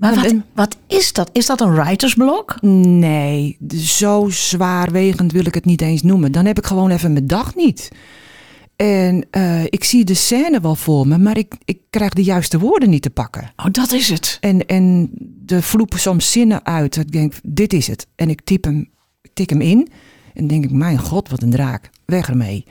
Maar 0.00 0.14
wat, 0.14 0.34
wat 0.54 0.76
is 0.86 1.12
dat? 1.12 1.30
Is 1.32 1.46
dat 1.46 1.60
een 1.60 1.74
writersblok? 1.74 2.62
Nee, 2.62 3.58
zo 3.76 4.28
zwaarwegend 4.28 5.32
wil 5.32 5.46
ik 5.46 5.54
het 5.54 5.64
niet 5.64 5.80
eens 5.80 6.02
noemen. 6.02 6.32
Dan 6.32 6.46
heb 6.46 6.58
ik 6.58 6.66
gewoon 6.66 6.90
even 6.90 7.12
mijn 7.12 7.26
dag 7.26 7.54
niet. 7.54 7.90
En 8.76 9.26
eh, 9.30 9.64
ik 9.64 9.84
zie 9.84 10.04
de 10.04 10.14
scène 10.14 10.60
wel 10.60 10.74
voor 10.74 11.06
me, 11.06 11.18
maar 11.18 11.38
ik, 11.38 11.54
ik 11.64 11.78
krijg 11.90 12.12
de 12.12 12.22
juiste 12.22 12.58
woorden 12.58 12.90
niet 12.90 13.02
te 13.02 13.10
pakken. 13.10 13.52
Oh, 13.56 13.66
dat 13.70 13.92
is 13.92 14.08
het. 14.08 14.36
En, 14.40 14.66
en 14.66 15.10
er 15.46 15.62
vloepen 15.62 15.98
soms 15.98 16.32
zinnen 16.32 16.64
uit. 16.64 16.96
Ik 16.96 17.12
denk, 17.12 17.34
dit 17.42 17.72
is 17.72 17.86
het. 17.86 18.06
En 18.14 18.30
ik 18.30 18.40
typ 18.40 18.64
hem, 18.64 18.90
ik 19.22 19.30
tik 19.34 19.50
hem 19.50 19.60
in. 19.60 19.88
En 20.34 20.46
denk 20.46 20.64
ik, 20.64 20.70
mijn 20.70 20.98
god, 20.98 21.28
wat 21.28 21.42
een 21.42 21.50
draak. 21.50 21.90
Weg 22.04 22.28
ermee. 22.28 22.64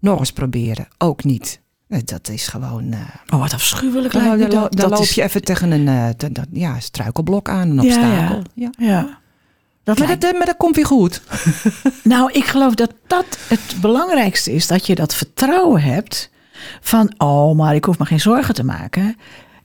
Nog 0.00 0.18
eens 0.18 0.32
proberen. 0.32 0.88
Ook 0.98 1.24
niet. 1.24 1.61
Eh, 1.92 1.98
Dat 2.04 2.28
is 2.28 2.46
gewoon... 2.48 2.92
eh, 2.92 2.98
Oh, 3.34 3.40
wat 3.40 3.52
afschuwelijk 3.52 4.12
dan 4.12 4.90
loop 4.90 4.98
is- 5.00 5.14
je 5.14 5.22
even 5.22 5.42
tegen 5.42 5.70
een 5.70 5.88
eh, 5.88 6.08
te- 6.08 6.32
dat- 6.32 6.46
ja, 6.52 6.80
struikelblok 6.80 7.48
aan, 7.48 7.68
een 7.68 7.74
Ja, 7.74 7.82
obstakel. 7.82 8.42
Ja, 8.54 8.70
Ja. 8.78 9.20
Dat 9.84 9.98
Maar, 9.98 10.06
lijkt- 10.06 10.22
dat, 10.22 10.32
maar 10.36 10.46
dat 10.46 10.56
komt 10.56 10.76
weer 10.76 10.86
goed. 10.86 11.22
Nou, 12.02 12.32
ik 12.32 12.44
geloof 12.44 12.74
dat 12.74 12.92
dat 13.06 13.26
het 13.48 13.76
belangrijkste 13.80 14.52
is. 14.52 14.66
Dat 14.66 14.86
je 14.86 14.94
dat 14.94 15.14
vertrouwen 15.14 15.82
hebt 15.82 16.30
van, 16.80 17.12
oh, 17.18 17.56
maar 17.56 17.74
ik 17.74 17.84
hoef 17.84 17.98
me 17.98 18.04
geen 18.04 18.20
zorgen 18.20 18.54
te 18.54 18.64
maken. 18.64 19.16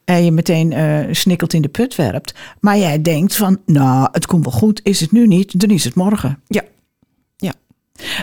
En 0.05 0.25
je 0.25 0.31
meteen 0.31 0.73
eh 0.73 0.99
snikkelt 1.11 1.53
in 1.53 1.61
de 1.61 1.67
put 1.67 1.95
werpt. 1.95 2.33
Maar 2.59 2.77
jij 2.77 3.01
denkt 3.01 3.35
van, 3.35 3.59
nou, 3.65 4.07
het 4.11 4.25
komt 4.25 4.43
wel 4.43 4.53
goed. 4.53 4.79
Is 4.83 4.99
het 4.99 5.11
nu 5.11 5.27
niet, 5.27 5.59
dan 5.59 5.69
is 5.69 5.83
het 5.83 5.95
morgen. 5.95 6.39
Ja. 6.47 6.63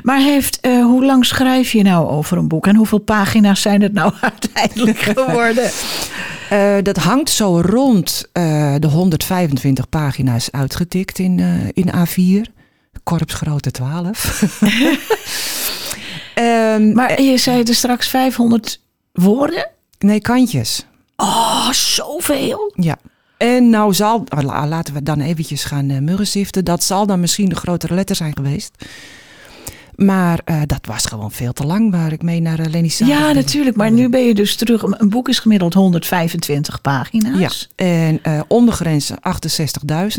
Maar 0.03 0.19
heeft, 0.21 0.61
eh, 0.61 0.83
hoe 0.85 1.05
lang 1.05 1.25
schrijf 1.27 1.73
je 1.73 1.83
nou 1.83 2.09
over 2.09 2.39
een 2.39 2.49
boek? 2.49 2.67
En 2.67 2.77
hoeveel 2.77 2.99
pagina's 2.99 3.61
zijn 3.63 3.83
het 3.83 3.93
nou 3.93 4.13
uiteindelijk 4.33 4.99
geworden? 4.99 5.71
Eh, 6.49 6.77
dat 6.83 6.97
hangt 6.97 7.31
zo 7.31 7.61
rond 7.61 8.29
eh, 8.33 8.75
de 8.79 8.87
125 8.87 9.89
pagina's 9.89 10.49
uitgetikt 10.51 11.19
in, 11.19 11.39
in 11.73 11.91
A4. 11.97 12.51
Korpsgrootte 13.03 13.71
12. 13.71 14.43
Ehm, 16.35 16.93
Maar 16.93 17.23
je 17.23 17.39
zei 17.39 17.63
er 17.63 17.75
straks 17.75 18.09
500 18.09 18.81
woorden? 19.13 19.71
nee, 19.99 20.21
kantjes. 20.21 20.87
Oh, 21.17 21.71
zoveel. 21.71 22.73
Ja. 22.75 22.97
En 23.37 23.71
nou 23.71 23.95
zal, 23.95 24.25
la- 24.29 24.67
laten 24.67 24.95
we 24.95 25.03
dan 25.03 25.21
eventjes 25.21 25.65
gaan 25.65 25.91
uh, 25.91 26.45
Dat 26.63 26.83
zal 26.83 27.07
dan 27.07 27.21
misschien 27.21 27.49
de 27.49 27.55
grotere 27.55 27.95
letter 27.95 28.17
zijn 28.17 28.37
geweest. 28.37 28.85
Maar 29.97 30.41
eh, 30.45 30.61
dat 30.67 30.87
was 30.87 31.07
gewoon 31.07 31.31
veel 31.33 31.53
te 31.53 31.67
lang 31.67 31.91
waar 31.91 32.13
ik 32.13 32.23
mee 32.23 32.41
naar 32.41 32.61
uh, 32.61 32.67
Lenny 32.67 32.91
Ja, 32.99 33.33
natuurlijk. 33.33 33.77
Maar 33.77 33.91
nu 33.91 34.09
ben 34.09 34.25
je 34.27 34.35
dus 34.35 34.57
terug. 34.57 34.83
Een 34.83 35.09
boek 35.09 35.29
is 35.29 35.39
gemiddeld 35.39 35.75
125 35.75 36.75
Ja, 36.75 36.81
pagina's. 36.81 37.69
en 37.75 38.19
eh, 38.23 38.41
ondergrens 38.49 39.11
68.000 39.11 39.17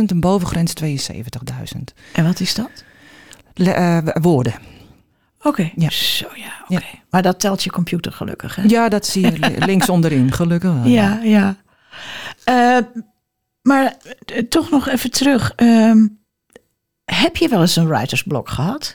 en 0.06 0.20
bovengrens 0.20 0.74
72.000. 0.84 1.82
En 2.14 2.24
wat 2.26 2.40
is 2.40 2.54
dat? 2.54 2.70
Le- 3.54 3.72
eh, 3.72 3.98
woorden. 4.22 4.54
Oké. 5.42 5.72
Ja. 5.76 5.90
Zo 5.90 6.28
ja, 6.36 6.52
oké. 6.64 6.74
Ja. 6.74 7.00
Maar 7.10 7.22
dat 7.22 7.40
telt 7.40 7.64
je 7.64 7.70
computer 7.72 8.12
gelukkig, 8.12 8.56
hè? 8.56 8.64
Ja, 8.68 8.90
dat 8.90 9.06
zie 9.06 9.22
je 9.22 9.32
li- 9.40 9.66
links 9.72 9.90
onderin, 9.90 10.32
gelukkig 10.32 10.74
wel. 10.74 10.86
ja. 10.86 11.20
ja. 11.24 11.56
Eh, 12.44 12.78
maar 13.62 13.96
toch 14.50 14.70
nog 14.70 14.88
even 14.88 15.12
terug. 15.12 15.52
Ehm, 15.56 16.08
heb 17.06 17.36
je 17.36 17.48
wel 17.50 17.62
eens 17.62 17.76
een 17.76 17.88
writersblok 17.88 18.50
gehad? 18.50 18.94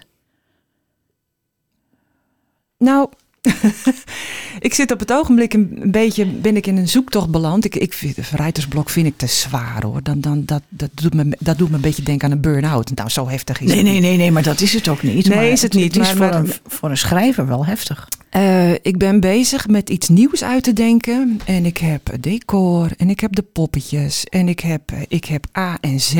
Nou, 2.84 3.08
ik 4.58 4.75
zit 4.75 4.92
op 4.92 4.99
het 5.00 5.12
ogenblik 5.12 5.54
een 5.54 5.82
beetje, 5.84 6.26
ben 6.26 6.56
ik 6.56 6.66
in 6.66 6.76
een 6.76 6.88
zoektocht 6.88 7.30
beland. 7.30 7.64
Ik, 7.64 7.75
ik 7.76 7.92
vind, 7.92 8.16
writersblok 8.30 8.90
vind 8.90 9.06
ik 9.06 9.16
te 9.16 9.26
zwaar 9.26 9.82
hoor. 9.82 10.02
Dan, 10.02 10.20
dan, 10.20 10.44
dat, 10.44 10.62
dat, 10.68 10.90
doet 10.94 11.14
me, 11.14 11.37
dat 11.38 11.58
doet 11.58 11.68
me 11.68 11.75
een 11.75 11.80
beetje 11.80 12.02
denken 12.02 12.26
aan 12.28 12.32
een 12.34 12.40
burn-out. 12.40 12.94
Nou, 12.94 13.08
zo 13.08 13.28
heftig 13.28 13.60
is 13.60 13.66
Nee, 13.66 13.76
het 13.76 13.84
nee, 13.84 13.92
niet. 13.94 14.02
nee, 14.02 14.16
nee, 14.16 14.30
maar 14.30 14.42
dat 14.42 14.60
is 14.60 14.72
het 14.72 14.88
ook 14.88 15.02
niet. 15.02 15.26
Nee, 15.28 15.37
Maar 15.37 15.46
is 15.46 15.62
het 15.62 15.72
niet, 15.72 15.94
Het 15.94 16.02
is 16.02 16.14
maar- 16.14 16.16
voor, 16.32 16.40
maar- 16.42 16.50
een, 16.50 16.52
voor 16.66 16.90
een 16.90 16.96
schrijver 16.99 17.46
wel 17.46 17.66
heftig. 17.66 18.08
Eh, 18.30 18.72
ik 18.72 18.96
ben 18.99 19.20
bezig 19.20 19.68
met 19.68 19.90
iets 19.90 20.08
nieuws 20.08 20.42
uit 20.44 20.62
te 20.62 20.72
denken. 20.72 21.40
En 21.44 21.66
ik 21.66 21.78
heb 21.78 22.10
decor 22.20 22.88
en 22.96 23.10
ik 23.10 23.20
heb 23.20 23.34
de 23.34 23.42
poppetjes 23.42 24.25
en 24.25 24.49
ik 24.49 24.60
heb, 24.60 24.92
eh, 24.92 24.99
ik 25.08 25.25
heb 25.25 25.46
A 25.58 25.78
en 25.80 26.00
Z. 26.00 26.14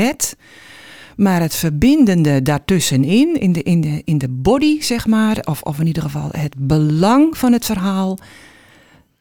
Maar 1.21 1.41
het 1.41 1.55
verbindende 1.55 2.43
daartussenin, 2.43 3.41
in 3.41 3.53
de, 3.53 3.62
in 3.62 3.81
de, 3.81 4.03
in 4.05 4.19
de 4.19 4.29
body 4.29 4.81
zeg 4.83 5.07
maar, 5.07 5.39
of, 5.45 5.62
of 5.62 5.81
in 5.81 5.87
ieder 5.87 6.03
geval 6.03 6.29
het 6.31 6.55
belang 6.59 7.39
van 7.39 7.53
het 7.53 7.65
verhaal, 7.65 8.19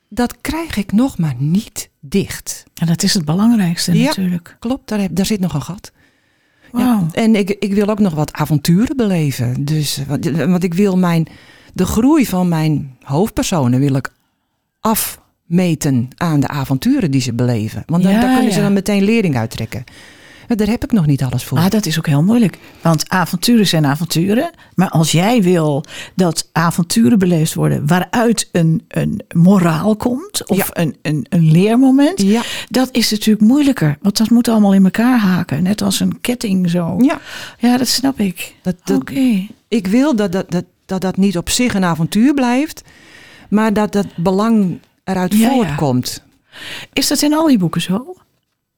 dat 0.09 0.41
krijg 0.41 0.77
ik 0.77 0.91
nog 0.91 1.17
maar 1.17 1.35
niet 1.37 1.89
dicht. 1.99 2.63
En 2.75 2.87
dat 2.87 3.03
is 3.03 3.13
het 3.13 3.25
belangrijkste 3.25 3.93
Ja. 3.97 4.05
natuurlijk. 4.05 4.55
Klopt, 4.59 4.87
daar, 4.89 4.99
heb, 4.99 5.15
daar 5.15 5.25
zit 5.25 5.39
nog 5.39 5.53
een 5.53 5.61
gat. 5.61 5.91
Ja. 6.71 6.77
Wauw. 6.77 7.07
En 7.11 7.35
ik, 7.35 7.49
ik 7.49 7.73
wil 7.73 7.87
ook 7.89 7.99
nog 7.99 8.13
wat 8.13 8.33
avonturen 8.33 8.97
beleven. 8.97 9.65
Dus, 9.65 9.99
want, 10.07 10.25
want 10.29 10.63
ik 10.63 10.73
wil 10.73 10.97
mijn, 10.97 11.27
de 11.73 11.85
groei 11.85 12.25
van 12.25 12.47
mijn 12.47 12.95
hoofdpersonen 13.03 13.79
wil 13.79 13.95
ik 13.95 14.11
afmeten 14.79 16.07
aan 16.15 16.39
de 16.39 16.47
avonturen 16.47 17.11
die 17.11 17.21
ze 17.21 17.33
beleven. 17.33 17.83
Want 17.85 18.03
dan, 18.03 18.11
Ja, 18.11 18.21
daar 18.21 18.33
kunnen 18.33 18.51
ze 18.51 18.57
ja. 18.57 18.63
dan 18.63 18.73
meteen 18.73 19.03
lering 19.03 19.37
uittrekken. 19.37 19.83
Maar 20.49 20.57
daar 20.57 20.67
heb 20.67 20.83
ik 20.83 20.91
nog 20.91 21.05
niet 21.05 21.23
alles 21.23 21.43
voor. 21.43 21.57
Ah, 21.57 21.69
dat 21.69 21.85
is 21.85 21.97
ook 21.97 22.07
heel 22.07 22.23
moeilijk. 22.23 22.57
Want 22.81 23.09
avonturen 23.09 23.67
zijn 23.67 23.85
avonturen. 23.85 24.49
Maar 24.75 24.89
als 24.89 25.11
jij 25.11 25.43
wil 25.43 25.83
dat 26.15 26.49
avonturen 26.51 27.19
beleefd 27.19 27.53
worden 27.53 27.87
waaruit 27.87 28.49
een, 28.51 28.83
een 28.87 29.21
moraal 29.35 29.95
komt 29.95 30.47
of 30.47 30.57
Ja. 30.57 30.65
een, 30.71 30.95
een, 31.01 31.25
een 31.29 31.51
leermoment, 31.51 32.21
ja, 32.21 32.41
dat 32.69 32.89
is 32.91 33.11
natuurlijk 33.11 33.45
moeilijker. 33.47 33.97
Want 34.01 34.17
dat 34.17 34.29
moet 34.29 34.47
allemaal 34.47 34.73
in 34.73 34.83
elkaar 34.83 35.19
haken. 35.19 35.63
Net 35.63 35.81
als 35.81 35.99
een 35.99 36.21
ketting 36.21 36.69
zo. 36.69 36.95
ja. 36.97 37.19
Ja, 37.57 37.77
dat 37.77 37.87
snap 37.87 38.19
ik. 38.19 38.55
Dat, 38.61 38.75
dat, 38.83 38.97
Oké. 39.01 39.47
Ik 39.67 39.87
wil 39.87 40.15
dat 40.15 40.31
dat, 40.31 40.51
dat, 40.51 40.63
dat 40.85 41.01
dat 41.01 41.17
niet 41.17 41.37
op 41.37 41.49
zich 41.49 41.73
een 41.73 41.83
avontuur 41.83 42.33
blijft. 42.33 42.81
Maar 43.49 43.73
dat 43.73 43.91
dat 43.91 44.05
belang 44.15 44.79
eruit 45.03 45.33
Ja, 45.35 45.49
voortkomt. 45.49 46.23
Is 46.93 47.07
dat 47.07 47.21
in 47.21 47.33
al 47.33 47.47
je 47.49 47.57
boeken 47.57 47.81
zo? 47.81 48.15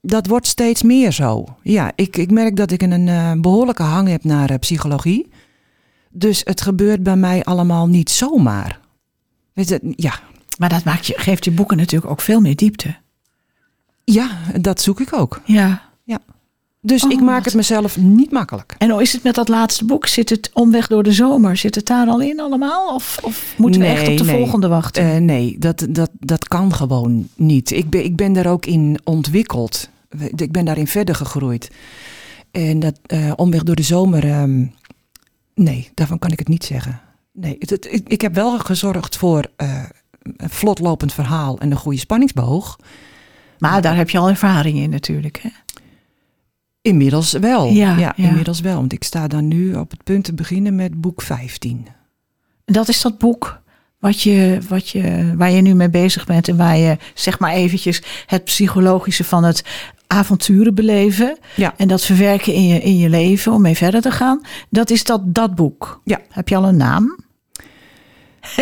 Dat 0.01 0.27
wordt 0.27 0.47
steeds 0.47 0.83
meer 0.83 1.11
zo. 1.11 1.45
Ja, 1.61 1.91
ik, 1.95 2.17
ik 2.17 2.31
merk 2.31 2.55
dat 2.55 2.71
ik 2.71 2.81
een 2.81 3.07
uh, 3.07 3.31
behoorlijke 3.33 3.83
hang 3.83 4.07
heb 4.07 4.23
naar 4.23 4.51
uh, 4.51 4.57
psychologie. 4.57 5.29
Dus 6.09 6.41
het 6.43 6.61
gebeurt 6.61 7.03
bij 7.03 7.15
mij 7.15 7.43
allemaal 7.43 7.87
niet 7.87 8.09
zomaar. 8.09 8.79
Weet 9.53 9.69
je, 9.69 9.93
ja. 9.95 10.19
Maar 10.57 10.69
dat 10.69 10.83
maakt 10.83 11.05
je, 11.05 11.13
geeft 11.17 11.45
je 11.45 11.51
boeken 11.51 11.77
natuurlijk 11.77 12.11
ook 12.11 12.21
veel 12.21 12.41
meer 12.41 12.55
diepte. 12.55 12.95
Ja, 14.03 14.37
dat 14.61 14.81
zoek 14.81 14.99
ik 14.99 15.13
ook. 15.13 15.41
Ja. 15.45 15.90
Dus 16.83 17.03
ik 17.03 17.21
maak 17.21 17.45
het 17.45 17.53
mezelf 17.53 17.97
niet 17.97 18.31
makkelijk. 18.31 18.75
En 18.77 18.89
hoe 18.89 19.01
is 19.01 19.13
het 19.13 19.23
met 19.23 19.35
dat 19.35 19.47
laatste 19.47 19.85
boek? 19.85 20.07
Zit 20.07 20.29
het 20.29 20.49
omweg 20.53 20.87
door 20.87 21.03
de 21.03 21.11
zomer? 21.11 21.57
Zit 21.57 21.75
het 21.75 21.85
daar 21.85 22.07
al 22.07 22.21
in 22.21 22.39
allemaal? 22.39 22.93
Of, 22.93 23.19
of 23.23 23.53
moeten 23.57 23.81
we 23.81 23.87
echt 23.87 24.07
op 24.07 24.17
de 24.17 24.23
nee. 24.23 24.37
volgende 24.37 24.67
wachten? 24.67 25.05
Uh, 25.05 25.17
nee, 25.17 25.55
dat, 25.59 25.87
dat, 25.89 26.09
dat 26.19 26.47
kan 26.47 26.73
gewoon 26.73 27.27
niet. 27.35 27.71
Ik 27.71 27.89
ben, 27.89 28.03
ik 28.03 28.15
ben 28.15 28.33
daar 28.33 28.45
ook 28.45 28.65
in 28.65 28.99
ontwikkeld. 29.03 29.89
Ik 30.35 30.51
ben 30.51 30.65
daarin 30.65 30.87
verder 30.87 31.15
gegroeid. 31.15 31.71
En 32.51 32.79
dat 32.79 32.99
uh, 33.07 33.31
omweg 33.35 33.63
door 33.63 33.75
de 33.75 33.83
zomer, 33.83 34.41
um, 34.41 34.73
nee, 35.55 35.89
daarvan 35.93 36.19
kan 36.19 36.31
ik 36.31 36.39
het 36.39 36.47
niet 36.47 36.63
zeggen. 36.63 37.01
Nee, 37.31 37.55
het, 37.59 37.69
het, 37.69 37.87
ik, 37.91 38.07
ik, 38.07 38.21
heb 38.21 38.35
wel 38.35 38.59
gezorgd 38.59 39.17
voor 39.17 39.45
uh, 39.57 39.83
een 40.37 40.49
vlotlopend 40.49 41.13
verhaal 41.13 41.59
en 41.59 41.71
een 41.71 41.77
goede 41.77 41.99
spanningsboog. 41.99 42.77
Maar 43.57 43.81
daar 43.81 43.95
heb 43.95 44.09
je 44.09 44.17
al 44.17 44.29
ervaring 44.29 44.77
in 44.77 44.89
natuurlijk, 44.89 45.39
hè? 45.41 45.49
Inmiddels 46.81 47.31
wel. 47.31 47.65
Ja, 47.65 47.97
ja, 47.97 48.13
ja. 48.15 48.27
inmiddels 48.27 48.59
wel. 48.59 48.75
Want 48.75 48.93
ik 48.93 49.03
sta 49.03 49.27
dan 49.27 49.47
nu 49.47 49.73
op 49.73 49.91
het 49.91 50.03
punt 50.03 50.23
te 50.23 50.33
beginnen 50.33 50.75
met 50.75 51.01
boek 51.01 51.21
15. 51.21 51.87
Dat 52.65 52.87
is 52.87 53.01
dat 53.01 53.17
boek 53.17 53.59
wat 53.99 54.21
je, 54.21 54.57
wat 54.67 54.89
je, 54.89 55.33
waar 55.37 55.51
je 55.51 55.61
nu 55.61 55.73
mee 55.75 55.89
bezig 55.89 56.25
bent 56.25 56.47
en 56.47 56.57
waar 56.57 56.77
je 56.77 56.97
zeg 57.13 57.39
maar 57.39 57.51
eventjes 57.51 58.01
het 58.25 58.43
psychologische 58.43 59.23
van 59.23 59.43
het 59.43 59.63
avonturen 60.07 60.75
beleven 60.75 61.37
Ja. 61.55 61.73
en 61.77 61.87
dat 61.87 62.01
verwerken 62.05 62.53
in 62.53 62.67
je, 62.67 62.79
in 62.79 62.97
je 62.97 63.09
leven 63.09 63.51
om 63.53 63.61
mee 63.61 63.75
verder 63.77 64.01
te 64.01 64.11
gaan. 64.11 64.41
Dat 64.69 64.89
is 64.89 65.03
dat, 65.03 65.21
dat 65.25 65.55
boek. 65.55 66.01
Ja. 66.03 66.19
Heb 66.29 66.49
je 66.49 66.55
al 66.55 66.67
een 66.67 66.77
naam? 66.77 67.17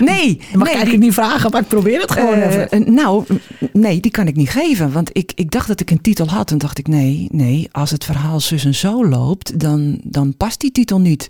Nee, 0.00 0.36
Dat 0.36 0.52
mag 0.52 0.52
nee, 0.52 0.60
ik 0.60 0.66
eigenlijk 0.66 0.98
niet 0.98 1.14
vragen, 1.14 1.50
maar 1.50 1.60
ik 1.60 1.68
probeer 1.68 2.00
het 2.00 2.10
gewoon 2.12 2.34
Eh, 2.34 2.46
even. 2.48 2.70
eh, 2.70 2.80
nou, 2.86 3.24
nee, 3.72 4.00
die 4.00 4.10
kan 4.10 4.26
ik 4.26 4.36
niet 4.36 4.50
geven. 4.50 4.92
Want 4.92 5.10
ik, 5.12 5.32
ik 5.34 5.50
dacht 5.50 5.68
dat 5.68 5.80
ik 5.80 5.90
een 5.90 6.00
titel 6.00 6.26
had. 6.28 6.50
En 6.50 6.58
dacht 6.58 6.78
ik, 6.78 6.88
nee, 6.88 7.26
nee, 7.30 7.68
als 7.72 7.90
het 7.90 8.04
verhaal 8.04 8.40
zus 8.40 8.64
en 8.64 8.74
zo 8.74 9.06
loopt, 9.08 9.60
dan, 9.60 10.00
dan 10.04 10.36
past 10.36 10.60
die 10.60 10.72
titel 10.72 11.00
niet. 11.00 11.28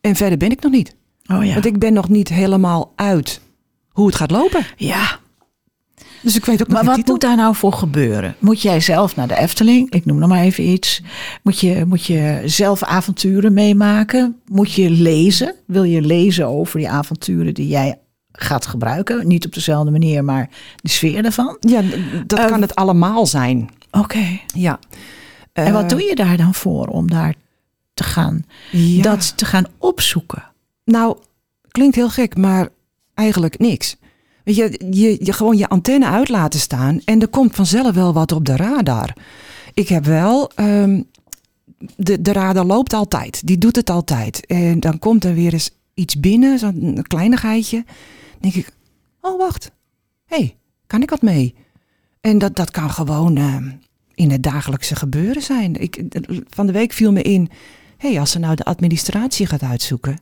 En 0.00 0.16
verder 0.16 0.38
ben 0.38 0.50
ik 0.50 0.62
nog 0.62 0.72
niet. 0.72 0.94
Oh 1.26 1.44
ja. 1.44 1.52
Want 1.52 1.66
ik 1.66 1.78
ben 1.78 1.92
nog 1.92 2.08
niet 2.08 2.28
helemaal 2.28 2.92
uit 2.96 3.40
hoe 3.88 4.06
het 4.06 4.16
gaat 4.16 4.30
lopen. 4.30 4.66
ja, 4.76 5.18
Dus 6.20 6.36
ik 6.36 6.44
weet 6.44 6.60
ook 6.62 6.68
maar 6.68 6.84
wat 6.84 6.94
titel. 6.94 7.12
moet 7.12 7.22
daar 7.22 7.36
nou 7.36 7.54
voor 7.54 7.72
gebeuren? 7.72 8.34
Moet 8.38 8.62
jij 8.62 8.80
zelf 8.80 9.16
naar 9.16 9.28
de 9.28 9.36
Efteling? 9.38 9.90
Ik 9.90 10.04
noem 10.04 10.18
nog 10.18 10.28
maar 10.28 10.40
even 10.42 10.64
iets. 10.68 11.02
Moet 11.42 11.58
je, 11.60 11.84
moet 11.86 12.04
je 12.04 12.42
zelf 12.44 12.82
avonturen 12.82 13.52
meemaken? 13.52 14.40
Moet 14.46 14.72
je 14.72 14.90
lezen? 14.90 15.54
Wil 15.66 15.82
je 15.82 16.00
lezen 16.00 16.46
over 16.46 16.78
die 16.78 16.88
avonturen 16.88 17.54
die 17.54 17.68
jij 17.68 17.98
gaat 18.32 18.66
gebruiken? 18.66 19.26
Niet 19.28 19.46
op 19.46 19.54
dezelfde 19.54 19.90
manier, 19.90 20.24
maar 20.24 20.48
de 20.76 20.88
sfeer 20.88 21.24
ervan? 21.24 21.56
Ja, 21.60 21.82
dat 22.26 22.38
Eh, 22.38 22.46
kan 22.46 22.60
het 22.60 22.74
allemaal 22.74 23.26
zijn. 23.26 23.68
Oké. 23.90 24.40
Ja. 24.54 24.78
En 25.52 25.72
wat 25.72 25.82
Eh, 25.82 25.88
doe 25.88 26.02
je 26.02 26.14
daar 26.14 26.36
dan 26.36 26.54
voor 26.54 26.86
om 26.86 27.10
daar 27.10 27.34
te 27.94 28.04
gaan, 28.04 28.44
ja. 28.70 29.02
dat 29.02 29.36
te 29.36 29.44
gaan 29.44 29.64
opzoeken? 29.78 30.44
Nou, 30.84 31.16
klinkt 31.68 31.96
heel 31.96 32.08
gek, 32.10 32.36
maar 32.36 32.68
eigenlijk 33.14 33.58
niks. 33.58 33.96
Weet 34.48 34.56
je, 34.56 34.80
je, 34.90 35.24
je 35.24 35.32
gewoon 35.32 35.56
je 35.56 35.68
antenne 35.68 36.06
uit 36.06 36.28
laten 36.28 36.60
staan 36.60 37.00
en 37.04 37.20
er 37.20 37.28
komt 37.28 37.54
vanzelf 37.54 37.94
wel 37.94 38.12
wat 38.12 38.32
op 38.32 38.44
de 38.44 38.56
radar. 38.56 39.12
Ik 39.74 39.88
heb 39.88 40.04
wel, 40.04 40.50
ehm, 40.54 41.02
de, 41.96 42.22
de 42.22 42.32
radar 42.32 42.64
loopt 42.64 42.92
altijd, 42.92 43.46
die 43.46 43.58
doet 43.58 43.76
het 43.76 43.90
altijd. 43.90 44.46
En 44.46 44.80
dan 44.80 44.98
komt 44.98 45.24
er 45.24 45.34
weer 45.34 45.52
eens 45.52 45.70
iets 45.94 46.20
binnen, 46.20 46.58
zo'n 46.58 47.02
kleinigheidje. 47.02 47.84
Dan 48.30 48.40
denk 48.40 48.54
ik, 48.54 48.70
oh 49.20 49.38
wacht, 49.38 49.70
hey, 50.26 50.56
kan 50.86 51.02
ik 51.02 51.10
wat 51.10 51.22
mee? 51.22 51.54
En 52.20 52.38
dat, 52.38 52.56
dat 52.56 52.70
kan 52.70 52.90
gewoon 52.90 53.36
ehm, 53.36 53.70
in 54.14 54.30
het 54.30 54.42
dagelijkse 54.42 54.96
gebeuren 54.96 55.42
zijn. 55.42 55.80
Ik, 55.80 56.02
van 56.48 56.66
de 56.66 56.72
week 56.72 56.92
viel 56.92 57.12
me 57.12 57.22
in, 57.22 57.50
hey, 57.96 58.20
als 58.20 58.30
ze 58.30 58.38
nou 58.38 58.54
de 58.54 58.64
administratie 58.64 59.46
gaat 59.46 59.62
uitzoeken, 59.62 60.20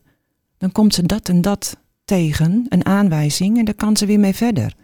dan 0.59 0.73
komt 0.73 0.95
ze 0.95 1.03
dat 1.03 1.29
en 1.29 1.41
dat 1.41 1.77
tegen, 2.07 2.67
een 2.69 2.85
aanwijzing, 2.87 3.59
en 3.59 3.65
daar 3.65 3.75
kan 3.75 3.97
ze 3.97 4.07
weer 4.07 4.21
mee 4.21 4.35
verder. 4.35 4.75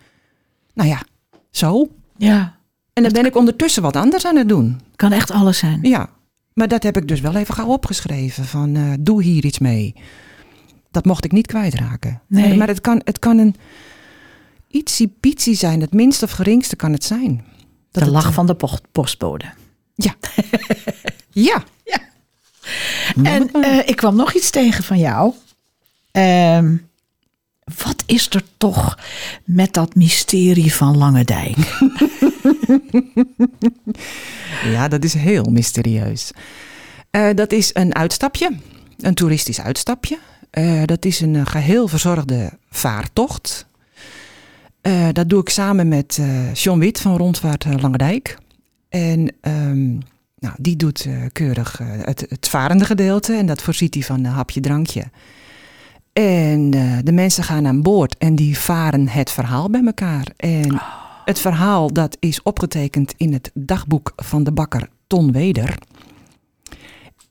Nou 0.75 0.89
ja, 0.89 1.03
zo. 1.51 1.89
Ja, 2.17 2.57
En 2.93 3.03
dan 3.03 3.13
ben 3.13 3.27
ik 3.27 3.37
ondertussen 3.37 3.83
wat 3.83 3.97
anders 3.97 4.27
aan 4.27 4.37
het 4.37 4.49
doen. 4.49 4.81
kan 4.97 5.13
echt 5.13 5.31
alles 5.31 5.59
zijn. 5.59 5.79
Ja, 5.83 6.11
maar 6.55 6.69
dat 6.69 6.83
heb 6.83 6.97
ik 6.97 7.09
dus 7.09 7.21
wel 7.21 7.35
even 7.35 7.55
gauw 7.55 7.67
opgeschreven, 7.69 8.45
van 8.45 8.77
eh, 8.77 8.83
doe 9.01 9.23
hier 9.23 9.45
iets 9.45 9.59
mee. 9.59 9.95
Dat 10.91 11.05
mocht 11.05 11.25
ik 11.25 11.33
niet 11.33 11.47
kwijtraken. 11.47 12.21
Nee. 12.27 12.57
Maar 12.57 12.69
het 12.69 12.81
kan, 12.81 13.01
het 13.05 13.19
kan 13.19 13.39
een 13.39 13.55
ietsie 14.69 15.17
pietsie 15.21 15.55
zijn, 15.55 15.81
het 15.81 15.93
minste 15.93 16.25
of 16.25 16.31
geringste 16.31 16.77
kan 16.77 16.93
het 16.93 17.05
zijn. 17.05 17.45
Dat 17.91 17.93
de 17.93 18.01
het, 18.01 18.09
lach 18.09 18.33
van 18.33 18.47
de 18.47 18.55
post- 18.55 18.87
postbode. 18.93 19.45
Ja. 21.31 21.63
ja. 21.85 22.01
Noem 23.15 23.27
En 23.27 23.51
eh, 23.53 23.89
ik 23.89 23.97
kwam 23.97 24.17
nog 24.17 24.35
iets 24.35 24.51
tegen 24.51 24.85
van 24.85 24.99
jou. 24.99 25.33
Ehm, 26.11 26.77
wat 27.65 28.03
is 28.07 28.31
er 28.31 28.43
toch 28.57 28.99
met 29.45 29.73
dat 29.73 29.95
mysterie 29.95 30.75
van 30.75 30.97
Lange 30.97 31.25
Dijk? 31.25 31.57
Ja, 34.65 34.89
dat 34.89 35.05
is 35.05 35.15
heel 35.15 35.45
mysterieus. 35.45 36.31
Eh, 37.11 37.29
dat 37.35 37.53
is 37.53 37.71
een 37.73 37.95
uitstapje, 37.95 38.57
een 38.99 39.15
toeristisch 39.15 39.61
uitstapje. 39.61 40.19
Eh, 40.53 40.83
dat 40.85 41.05
is 41.05 41.21
een 41.21 41.37
eh, 41.37 41.47
geheel 41.47 41.89
verzorgde 41.89 42.51
vaartocht. 42.71 43.67
Dat 45.13 45.29
doe 45.29 45.41
ik 45.41 45.49
samen 45.49 45.89
met 45.89 46.21
John 46.53 46.79
Wit 46.79 47.01
van 47.01 47.17
Rondvaart 47.17 47.65
eh, 47.65 47.73
Langendijk. 47.73 48.39
En 48.89 49.35
ehm, 49.41 49.91
nou, 50.39 50.55
die 50.57 50.77
doet 50.77 51.07
keurig 51.33 51.81
het, 51.83 52.27
het 52.29 52.49
varende 52.49 52.85
gedeelte 52.85 53.33
en 53.33 53.47
dat 53.47 53.63
voorziet 53.63 53.95
hij 53.95 54.03
van 54.03 54.25
een 54.25 54.33
hapje 54.33 54.61
drankje. 54.61 55.05
En 56.13 56.71
eh, 56.75 56.99
de 57.03 57.13
mensen 57.13 57.45
gaan 57.45 57.67
aan 57.67 57.83
boord 57.83 58.17
en 58.19 58.35
die 58.35 58.59
varen 58.59 59.09
het 59.09 59.31
verhaal 59.31 59.71
bij 59.71 59.83
elkaar. 59.85 60.27
En 60.37 60.81
het 61.25 61.39
verhaal 61.39 61.93
dat 61.93 62.17
is 62.21 62.43
opgetekend 62.43 63.15
in 63.17 63.33
het 63.33 63.51
dagboek 63.55 64.13
van 64.17 64.45
de 64.45 64.53
bakker 64.53 64.89
Ton 65.07 65.33
Weder. 65.33 65.79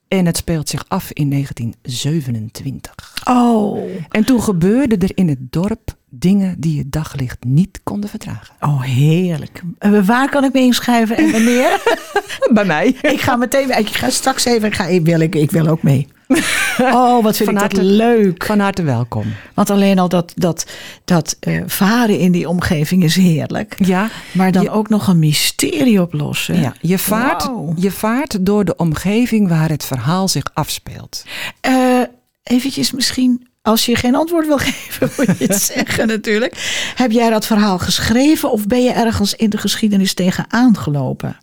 En 0.08 0.26
het 0.26 0.38
speelt 0.38 0.70
zich 0.70 0.86
af 0.88 1.12
in 1.12 1.30
1927. 1.30 3.22
Oh, 3.30 3.80
En 4.10 4.26
toen 4.26 4.42
gebeurden 4.42 5.00
er 5.00 5.12
in 5.14 5.28
het 5.30 5.52
dorp 5.52 5.96
dingen 6.10 6.56
die 6.60 6.78
het 6.80 6.92
daglicht 6.92 7.44
niet 7.44 7.80
konden 7.84 8.10
verdragen. 8.10 8.56
oh 8.60 8.82
heerlijk. 8.82 9.62
Eh, 9.78 10.06
waar 10.06 10.30
kan 10.30 10.44
ik 10.44 10.54
me 10.54 10.60
inschrijven 10.60 11.18
en 11.18 11.32
wanneer? 11.32 11.82
Bij 12.54 12.66
mij. 12.66 12.88
ik 13.02 13.22
ga 13.22 13.36
meteen, 13.36 13.78
ik 13.78 13.88
ga 13.90 14.10
straks 14.10 14.46
even, 14.46 14.68
ik, 14.68 14.76
ga, 14.76 14.86
ik, 14.86 15.06
wil, 15.06 15.20
ik, 15.20 15.36
ik 15.36 15.52
wil 15.52 15.68
ook 15.68 15.84
mee. 15.84 16.08
Oh, 16.80 17.24
wat 17.24 17.38
vind 17.38 17.50
Van 17.50 17.58
ik 17.58 17.64
dat 17.70 17.72
harte- 17.72 17.84
leuk. 17.92 18.46
Van 18.46 18.60
harte 18.60 18.84
welkom. 18.84 19.26
Want 19.54 19.70
alleen 19.70 20.00
al 20.00 20.10
dat, 20.10 20.32
dat, 20.36 20.66
dat 21.06 21.36
eh, 21.40 21.62
varen 21.66 22.20
in 22.20 22.32
die 22.32 22.50
omgeving 22.50 23.04
is 23.04 23.16
heerlijk. 23.16 23.76
Ja, 23.86 24.10
Maar 24.32 24.52
dan 24.52 24.64
Je- 24.64 24.70
ook 24.70 24.90
nog 24.90 25.08
een 25.08 25.20
mysterie 25.20 26.02
oplossen. 26.02 26.60
ja 26.62 26.74
je, 26.82 26.98
vaart, 27.00 27.50
je 27.76 27.92
vaart 27.92 28.46
door 28.46 28.66
de 28.66 28.76
omgeving 28.76 29.48
waar 29.48 29.70
het 29.70 29.86
verhaal 29.86 30.28
zich 30.28 30.44
afspeelt. 30.54 31.24
Eh, 31.62 32.00
eventjes 32.44 32.92
misschien, 32.92 33.48
als 33.62 33.86
je 33.86 33.96
geen 33.96 34.16
antwoord 34.16 34.48
wil 34.48 34.58
geven, 34.68 35.10
moet 35.18 35.38
je 35.38 35.46
het 35.46 35.62
zeggen 35.76 36.08
natuurlijk. 36.08 36.82
Heb 36.96 37.12
jij 37.12 37.30
dat 37.30 37.46
verhaal 37.46 37.80
geschreven 37.80 38.52
of 38.52 38.68
ben 38.68 38.84
je 38.84 38.92
ergens 38.92 39.34
in 39.36 39.50
de 39.50 39.58
geschiedenis 39.58 40.14
tegenaan 40.14 40.78
gelopen? 40.78 41.38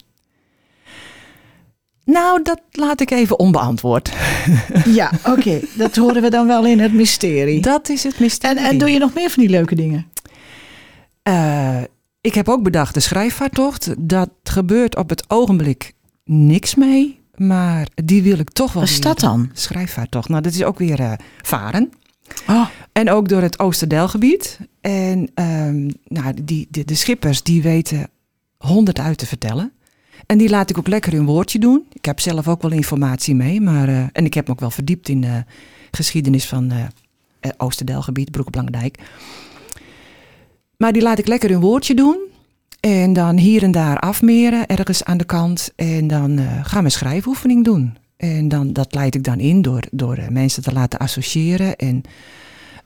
Nou, 2.11 2.43
dat 2.43 2.61
laat 2.71 3.01
ik 3.01 3.11
even 3.11 3.39
onbeantwoord. 3.39 4.13
Ja, 4.85 5.11
oké. 5.25 5.61
Dat 5.75 5.97
horen 5.97 6.23
we 6.23 6.31
dan 6.31 6.47
wel 6.47 6.67
in 6.67 6.79
het 6.81 6.93
mysterie. 6.93 7.61
Dat 7.61 7.89
is 7.89 8.03
het 8.03 8.15
En, 8.15 8.23
mysterie. 8.23 8.67
en 8.67 8.79
doe 8.79 8.91
je 8.91 8.99
nog 8.99 9.15
meer 9.15 9.31
van 9.31 9.43
die 9.43 9.53
leuke 9.53 9.75
dingen? 9.75 10.07
Eh, 11.23 11.81
ik 12.21 12.35
heb 12.35 12.49
ook 12.49 12.63
bedacht 12.63 12.95
de 12.95 13.01
schrijfvaartocht. 13.01 13.95
Dat 13.99 14.31
gebeurt 14.43 14.97
op 14.97 15.09
het 15.09 15.25
ogenblik 15.31 15.93
niks 16.25 16.75
mee. 16.75 17.21
Maar 17.35 17.87
die 18.05 18.23
wil 18.23 18.39
ik 18.39 18.51
toch 18.51 18.73
wel 18.73 18.83
Wat 18.83 18.91
is 18.93 19.01
dat 19.01 19.19
dan? 19.21 19.51
Schrijfvaartocht. 19.53 20.29
Nou, 20.29 20.43
dat 20.43 20.53
is 20.53 20.65
ook 20.65 20.79
weer 20.79 21.01
eh, 21.01 21.13
varen. 21.43 21.91
Oh, 22.49 22.67
En 22.93 23.11
ook 23.11 23.29
door 23.29 23.43
het 23.43 23.59
Oosterdelgebied. 23.59 24.59
En 24.81 25.31
ehm, 25.35 25.91
nou, 26.05 26.35
die, 26.45 26.67
de, 26.71 26.85
de 26.85 26.95
schippers 26.95 27.43
die 27.43 27.63
weten 27.63 28.09
honderd 28.59 28.99
uit 28.99 29.19
te 29.19 29.27
vertellen. 29.27 29.73
En 30.29 30.39
die 30.39 30.49
laat 30.49 30.71
ik 30.71 30.79
ook 30.79 30.89
lekker 30.89 31.13
hun 31.13 31.27
woordje 31.27 31.59
doen. 31.59 31.87
Ik 31.93 32.05
heb 32.05 32.21
zelf 32.21 32.49
ook 32.49 32.63
wel 32.63 32.71
informatie 32.71 33.35
mee. 33.35 33.61
Maar, 33.61 33.89
eh, 33.89 34.05
en 34.13 34.25
ik 34.25 34.35
heb 34.35 34.47
me 34.47 34.53
ook 34.53 34.61
wel 34.61 34.71
verdiept 34.71 35.09
in 35.09 35.21
de 35.21 35.45
geschiedenis 35.91 36.47
van 36.47 36.71
eh 36.71 36.87
eh, 37.41 37.51
Oosterdelgebied, 37.57 38.31
Broek 38.31 38.47
op 38.47 38.55
Langendijk. 38.55 38.99
Maar 40.77 40.93
die 40.93 41.03
laat 41.03 41.19
ik 41.19 41.27
lekker 41.27 41.51
hun 41.51 41.61
woordje 41.61 41.95
doen. 41.95 42.19
En 42.81 43.13
dan 43.13 43.37
hier 43.37 43.63
en 43.63 43.71
daar 43.71 43.99
afmeren, 43.99 44.67
ergens 44.67 45.05
aan 45.05 45.19
de 45.19 45.25
kant. 45.25 45.73
En 45.77 46.07
dan 46.07 46.39
eh, 46.39 46.65
gaan 46.65 46.79
we 46.79 46.85
een 46.85 46.91
schrijfoefening 46.91 47.65
doen. 47.65 47.97
En 48.17 48.49
dan, 48.49 48.73
dat 48.73 48.95
leid 48.95 49.15
ik 49.15 49.25
dan 49.25 49.39
in 49.39 49.63
door, 49.63 49.83
door 49.91 50.17
eh, 50.17 50.29
mensen 50.29 50.63
te 50.63 50.73
laten 50.73 50.99
associëren. 50.99 51.77
En 51.77 52.03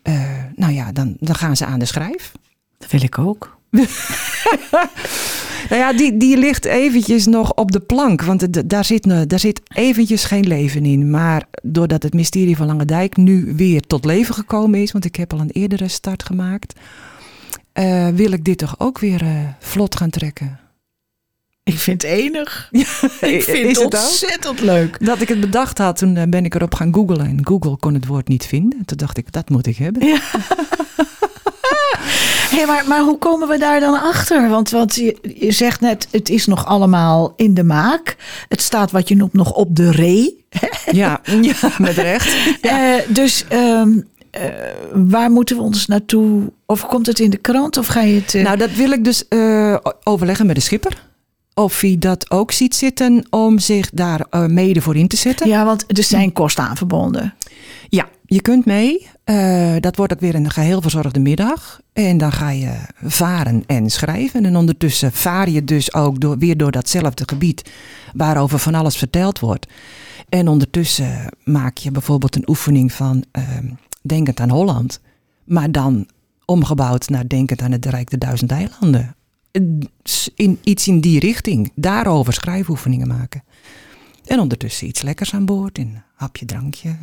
eh, 0.02 0.44
nou 0.54 0.72
ja, 0.72 0.92
dan, 0.92 1.16
dan 1.18 1.34
gaan 1.34 1.56
ze 1.56 1.66
aan 1.66 1.78
de 1.78 1.84
schrijf. 1.84 2.32
Dat 2.78 2.90
wil 2.90 3.02
ik 3.02 3.18
ook. 3.18 3.58
Nou 5.68 5.80
ja, 5.82 5.92
die, 5.92 6.16
die 6.16 6.36
ligt 6.36 6.64
eventjes 6.64 7.26
nog 7.26 7.54
op 7.54 7.72
de 7.72 7.80
plank. 7.80 8.22
Want 8.22 8.68
daar, 8.70 8.84
zit, 8.84 9.28
daar 9.30 9.38
zit 9.38 9.60
eventjes 9.74 10.24
geen 10.24 10.46
leven 10.46 10.84
in. 10.84 11.10
Maar 11.10 11.44
doordat 11.62 12.02
het 12.02 12.14
mysterie 12.14 12.56
van 12.56 12.66
Lange 12.66 12.84
Dijk 12.84 13.16
nu 13.16 13.52
weer 13.56 13.80
tot 13.80 14.04
leven 14.04 14.34
gekomen 14.34 14.82
is... 14.82 14.92
want 14.92 15.04
ik 15.04 15.16
heb 15.16 15.32
al 15.32 15.40
een 15.40 15.50
eerdere 15.50 15.88
start 15.88 16.24
gemaakt... 16.24 16.78
eh, 17.72 18.08
wil 18.08 18.32
ik 18.32 18.44
dit 18.44 18.58
toch 18.58 18.74
ook 18.78 18.98
weer 18.98 19.22
eh, 19.22 19.28
vlot 19.58 19.96
gaan 19.96 20.10
trekken. 20.10 20.60
Ik 21.64 21.78
vind 21.78 22.02
het 22.02 22.10
enig. 22.10 22.68
Ik 23.20 23.42
vind 23.42 23.48
Is 23.48 23.76
het 23.78 23.78
ook? 23.78 23.92
ontzettend 24.02 24.60
leuk. 24.60 25.06
Dat 25.06 25.20
ik 25.20 25.28
het 25.28 25.40
bedacht 25.40 25.78
had, 25.78 25.96
toen 25.98 26.16
eh, 26.16 26.28
ben 26.28 26.44
ik 26.44 26.54
erop 26.54 26.74
gaan 26.74 26.94
googlen. 26.94 27.26
En 27.26 27.46
Google 27.46 27.76
kon 27.76 27.94
het 27.94 28.06
woord 28.06 28.28
niet 28.28 28.46
vinden. 28.46 28.84
Toen 28.84 28.96
dacht 28.96 29.16
ik, 29.18 29.32
dat 29.32 29.48
moet 29.50 29.66
ik 29.66 29.76
hebben. 29.76 30.02
Hey, 32.50 32.66
maar, 32.66 32.84
maar 32.88 33.00
hoe 33.00 33.18
komen 33.18 33.48
we 33.48 33.58
daar 33.58 33.80
dan 33.80 34.00
achter? 34.02 34.48
Want, 34.48 34.70
want 34.70 34.94
je, 34.94 35.16
je 35.36 35.52
zegt 35.52 35.80
net, 35.80 36.08
het 36.10 36.28
is 36.28 36.46
nog 36.46 36.66
allemaal 36.66 37.32
in 37.36 37.54
de 37.54 37.62
maak. 37.64 38.16
Het 38.48 38.60
staat 38.62 38.90
wat 38.90 39.08
je 39.08 39.16
noemt 39.16 39.32
nog 39.32 39.52
op 39.52 39.76
de 39.76 39.90
ree. 39.90 40.40
Ja, 40.92 41.20
ja 41.40 41.54
met 41.78 41.96
recht. 41.96 42.34
Eh, 42.60 42.94
dus 43.08 43.44
ehm, 43.48 43.90
eh, 44.30 44.42
waar 44.92 45.30
moeten 45.30 45.56
we 45.56 45.62
ons 45.62 45.86
naartoe? 45.86 46.52
Of 46.66 46.86
komt 46.86 47.06
het 47.06 47.18
in 47.18 47.30
de 47.30 47.36
krant 47.36 47.76
of 47.76 47.86
ga 47.86 48.00
je 48.00 48.14
het... 48.20 48.34
eh, 48.34 48.42
Nou, 48.44 48.56
dat 48.56 48.72
wil 48.72 48.90
ik 48.90 49.04
dus 49.04 49.24
overleggen 50.04 50.46
met 50.46 50.54
de 50.54 50.62
schipper. 50.62 51.02
Of 51.54 51.80
hij 51.80 51.96
dat 51.98 52.30
ook 52.30 52.52
ziet 52.52 52.74
zitten 52.74 53.26
om 53.30 53.58
zich 53.58 53.90
daar 53.92 54.26
mede 54.48 54.80
voor 54.80 54.96
in 54.96 55.08
te 55.08 55.16
zetten. 55.16 55.48
ja, 55.48 55.64
want 55.64 55.84
er 55.98 56.02
zijn 56.04 56.32
kosten 56.32 56.64
aan 56.64 56.76
verbonden. 56.76 57.34
Ja, 57.94 58.08
je 58.26 58.42
kunt 58.42 58.64
mee. 58.64 59.08
Eh, 59.24 59.76
dat 59.80 59.96
wordt 59.96 60.12
ook 60.12 60.20
weer 60.20 60.34
een 60.34 60.50
geheel 60.50 60.82
verzorgde 60.82 61.20
middag. 61.20 61.80
En 61.92 62.18
dan 62.18 62.32
ga 62.32 62.50
je 62.50 62.72
varen 63.02 63.64
en 63.66 63.90
schrijven. 63.90 64.44
En 64.44 64.56
ondertussen 64.56 65.12
vaar 65.12 65.50
je 65.50 65.64
dus 65.64 65.94
ook 65.94 66.34
weer 66.38 66.56
door 66.56 66.70
datzelfde 66.70 67.24
gebied 67.26 67.70
waarover 68.14 68.58
van 68.58 68.74
alles 68.74 68.96
verteld 68.96 69.38
wordt. 69.38 69.66
En 70.28 70.48
ondertussen 70.48 71.36
maak 71.44 71.78
je 71.78 71.90
bijvoorbeeld 71.90 72.36
een 72.36 72.48
oefening 72.48 72.92
van 72.92 73.24
ehm, 73.30 73.66
Denkend 74.02 74.40
aan 74.40 74.50
Holland. 74.50 75.00
Maar 75.44 75.72
dan 75.72 76.08
omgebouwd 76.44 77.08
naar 77.08 77.28
Denkend 77.28 77.62
aan 77.62 77.72
het 77.72 77.86
Rijk 77.86 78.10
der 78.10 78.18
Duizend 78.18 78.50
Eilanden. 78.50 79.16
In, 80.34 80.58
iets 80.62 80.88
in 80.88 81.00
die 81.00 81.20
richting. 81.20 81.72
Daarover 81.74 82.32
schrijfoefeningen 82.32 83.08
maken. 83.08 83.42
En 84.24 84.40
ondertussen 84.40 84.86
iets 84.86 85.02
lekkers 85.02 85.34
aan 85.34 85.44
boord. 85.46 85.78
Een 85.78 86.02
hapje, 86.14 86.46
drankje. 86.46 86.96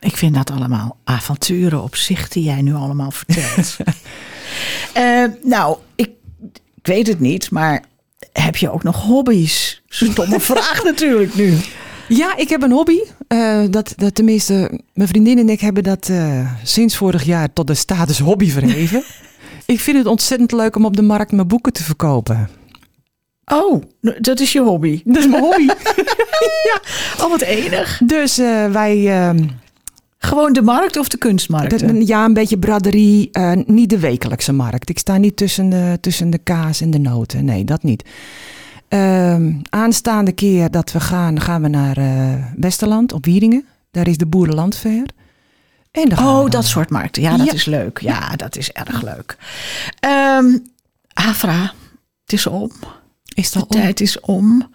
Ik 0.00 0.16
vind 0.16 0.34
dat 0.34 0.50
allemaal 0.50 0.96
avonturen 1.04 1.82
op 1.82 1.96
zich 1.96 2.28
die 2.28 2.42
jij 2.42 2.62
nu 2.62 2.74
allemaal 2.74 3.10
vertelt. 3.10 3.76
Eh, 4.92 5.24
nou, 5.42 5.76
ik, 5.94 6.10
ik 6.74 6.86
weet 6.86 7.06
het 7.06 7.20
niet, 7.20 7.50
maar 7.50 7.84
heb 8.32 8.56
je 8.56 8.70
ook 8.70 8.82
nog 8.82 9.02
hobby's? 9.02 9.82
Stomme 9.88 10.40
vraag 10.50 10.84
natuurlijk 10.84 11.34
nu. 11.34 11.58
Ja, 12.08 12.36
ik 12.36 12.48
heb 12.48 12.62
een 12.62 12.72
hobby. 12.72 12.98
Eh, 13.28 13.62
dat, 13.70 13.92
dat 13.96 14.14
tenminste, 14.14 14.80
mijn 14.94 15.08
vriendin 15.08 15.38
en 15.38 15.48
ik 15.48 15.60
hebben 15.60 15.82
dat 15.82 16.08
eh, 16.08 16.52
sinds 16.64 16.96
vorig 16.96 17.24
jaar 17.24 17.52
tot 17.52 17.66
de 17.66 17.74
status 17.74 18.18
hobby 18.18 18.50
verheven. 18.50 19.02
ik 19.66 19.80
vind 19.80 19.96
het 19.96 20.06
ontzettend 20.06 20.52
leuk 20.52 20.76
om 20.76 20.84
op 20.84 20.96
de 20.96 21.02
markt 21.02 21.32
mijn 21.32 21.48
boeken 21.48 21.72
te 21.72 21.84
verkopen. 21.84 22.48
Oh, 23.44 23.82
dat 24.20 24.40
is 24.40 24.52
je 24.52 24.60
hobby. 24.60 25.00
Dat 25.04 25.16
is 25.16 25.28
mijn 25.28 25.42
hobby. 25.42 25.66
Oh, 27.20 27.30
wat 27.30 27.40
enig. 27.40 28.00
dus 28.04 28.36
wij, 28.70 29.08
ehm, 29.08 29.46
Gewoon 30.22 30.52
de 30.52 30.62
markt 30.62 30.96
of 30.96 31.08
de 31.08 31.18
kunstmarkt? 31.18 32.06
ja, 32.06 32.24
een 32.24 32.32
beetje 32.32 32.58
braderie. 32.58 33.28
eh, 33.32 33.52
niet 33.66 33.90
de 33.90 33.98
wekelijkse 33.98 34.52
markt. 34.52 34.88
Ik 34.88 34.98
sta 34.98 35.16
niet 35.16 35.36
tussen 35.36 35.68
de, 35.68 35.98
tussen 36.00 36.30
de 36.30 36.38
kaas 36.38 36.80
en 36.80 36.90
de 36.90 36.98
noten. 36.98 37.44
Nee, 37.44 37.64
dat 37.64 37.82
niet. 37.82 38.04
Ehm, 38.88 39.52
aanstaande 39.70 40.32
keer 40.32 40.70
dat 40.70 40.92
we 40.92 41.00
gaan, 41.00 41.40
gaan 41.40 41.62
we 41.62 41.68
naar 41.68 41.96
eh, 41.96 42.34
Westerland 42.56 43.12
op 43.12 43.24
Wieringen. 43.24 43.64
Daar 43.90 44.08
is 44.08 44.16
de 44.16 44.26
Boerenlandfair. 44.26 45.04
En 45.90 46.08
dan 46.08 46.18
Oh, 46.26 46.50
dat 46.50 46.64
soort 46.66 46.90
markten. 46.90 47.22
Ja, 47.22 47.36
dat 47.36 47.46
Ja. 47.46 47.52
is 47.52 47.64
leuk. 47.64 47.98
Ja, 48.00 48.36
dat 48.36 48.56
is 48.56 48.70
erg 48.72 49.02
leuk. 49.02 49.36
Ehm 50.00 50.58
Afra, 51.12 51.72
het 52.24 52.32
is 52.32 52.46
om. 52.46 52.70
Is 53.34 53.50
De 53.50 53.58
dat 53.58 53.68
om? 53.68 53.80
tijd 53.80 54.00
is 54.00 54.20
om. 54.20 54.70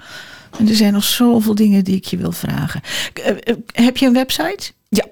En 0.59 0.67
er 0.69 0.75
zijn 0.75 0.93
nog 0.93 1.03
zoveel 1.03 1.55
dingen 1.55 1.83
die 1.83 1.95
ik 1.95 2.05
je 2.05 2.17
wil 2.17 2.31
vragen. 2.31 2.81
Eh, 3.23 3.55
Heb 3.73 3.97
je 3.97 4.05
een 4.05 4.13
website? 4.13 4.71
Ja. 4.89 5.05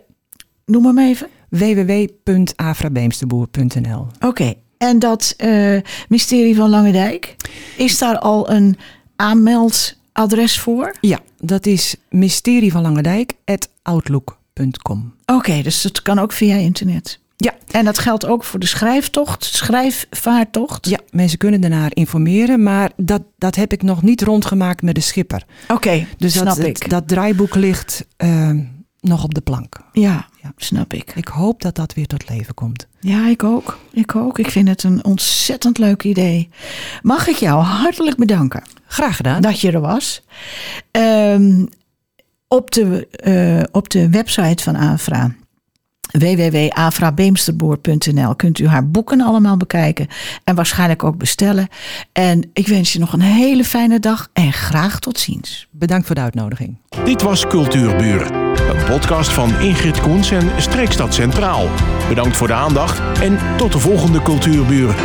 Noem 0.65 0.85
hem 0.85 0.99
even. 0.99 1.27
www.afrabeemsterboer.nl 1.49 4.07
Oké. 4.19 4.53
En 4.77 4.99
dat 4.99 5.33
eh, 5.37 5.77
mysterie 6.09 6.55
van 6.55 6.69
Lange 6.69 6.91
Dijk, 6.91 7.35
is 7.77 7.97
daar 7.97 8.19
al 8.19 8.49
een 8.51 8.77
aanmeldadres 9.15 10.59
voor? 10.59 10.95
Ja, 11.01 11.19
dat 11.39 11.65
is 11.65 11.95
mysterie 12.09 12.71
van 12.71 12.81
Langendijk 12.81 13.33
outlook.com. 13.81 15.13
Oké, 15.25 15.61
dus 15.61 15.81
dat 15.81 16.01
kan 16.01 16.19
ook 16.19 16.31
via 16.31 16.55
internet. 16.55 17.19
Ja. 17.37 17.53
En 17.71 17.85
dat 17.85 17.99
geldt 17.99 18.25
ook 18.25 18.43
voor 18.43 18.59
de 18.59 18.65
schrijftocht, 18.65 19.43
schrijfvaartocht? 19.43 20.89
Ja, 20.89 20.99
mensen 21.11 21.37
kunnen 21.37 21.61
daarnaar 21.61 21.91
informeren, 21.93 22.63
maar 22.63 22.91
dat, 22.95 23.21
dat 23.37 23.55
heb 23.55 23.73
ik 23.73 23.81
nog 23.81 24.01
niet 24.01 24.21
rondgemaakt 24.21 24.81
met 24.81 24.95
de 24.95 25.01
schipper. 25.01 25.45
Oké, 25.67 26.05
Dus 26.17 26.33
snap 26.33 26.45
dat, 26.45 26.59
ik. 26.59 26.89
dat 26.89 27.07
draaiboek 27.07 27.55
ligt 27.55 28.05
eh, 28.17 28.49
nog 28.99 29.23
op 29.23 29.33
de 29.33 29.41
plank. 29.41 29.75
ja, 29.91 30.27
Ja. 30.43 30.51
snap 30.57 30.93
ik. 30.93 31.15
Ik 31.15 31.27
hoop 31.27 31.61
dat 31.61 31.75
dat 31.75 31.93
weer 31.93 32.07
tot 32.07 32.29
leven 32.29 32.53
komt. 32.53 32.87
Ja, 32.99 33.27
ik 33.27 33.43
ook. 33.43 33.79
Ik 33.91 34.15
ook. 34.15 34.39
Ik 34.39 34.51
vind 34.51 34.67
het 34.67 34.83
een 34.83 35.03
ontzettend 35.03 35.77
leuk 35.77 36.03
idee. 36.03 36.49
Mag 37.01 37.27
ik 37.27 37.35
jou 37.35 37.63
hartelijk 37.63 38.17
bedanken 38.17 38.63
Graag 38.87 39.15
gedaan. 39.15 39.41
dat 39.41 39.59
je 39.59 39.71
er 39.71 39.81
was. 39.81 40.23
Ehm, 40.91 41.65
op, 42.47 42.71
de, 42.71 43.07
eh, 43.07 43.63
op 43.71 43.89
de 43.89 44.09
website 44.09 44.63
van 44.63 44.75
Afra 44.75 45.35
www.afrabeemsterboer.nl 46.19 48.35
kunt 48.35 48.59
u 48.59 48.67
haar 48.67 48.89
boeken 48.89 49.21
allemaal 49.21 49.57
bekijken 49.57 50.07
en 50.43 50.55
waarschijnlijk 50.55 51.03
ook 51.03 51.17
bestellen. 51.17 51.67
En 52.11 52.49
ik 52.53 52.67
wens 52.67 52.93
je 52.93 52.99
nog 52.99 53.13
een 53.13 53.21
hele 53.21 53.63
fijne 53.63 53.99
dag 53.99 54.29
en 54.33 54.53
graag 54.53 54.99
tot 54.99 55.19
ziens. 55.19 55.67
Bedankt 55.71 56.05
voor 56.05 56.15
de 56.15 56.21
uitnodiging. 56.21 56.77
Dit 57.05 57.21
was 57.21 57.47
Cultuurbuur, 57.47 58.31
een 58.31 58.83
podcast 58.85 59.29
van 59.29 59.59
Ingrid 59.59 60.01
Koens 60.01 60.31
en 60.31 60.49
Streekstad 60.57 61.13
Centraal. 61.13 61.69
Bedankt 62.07 62.37
voor 62.37 62.47
de 62.47 62.53
aandacht 62.53 63.21
en 63.21 63.37
tot 63.57 63.71
de 63.71 63.79
volgende 63.79 64.21
Cultuurbuur. 64.21 64.95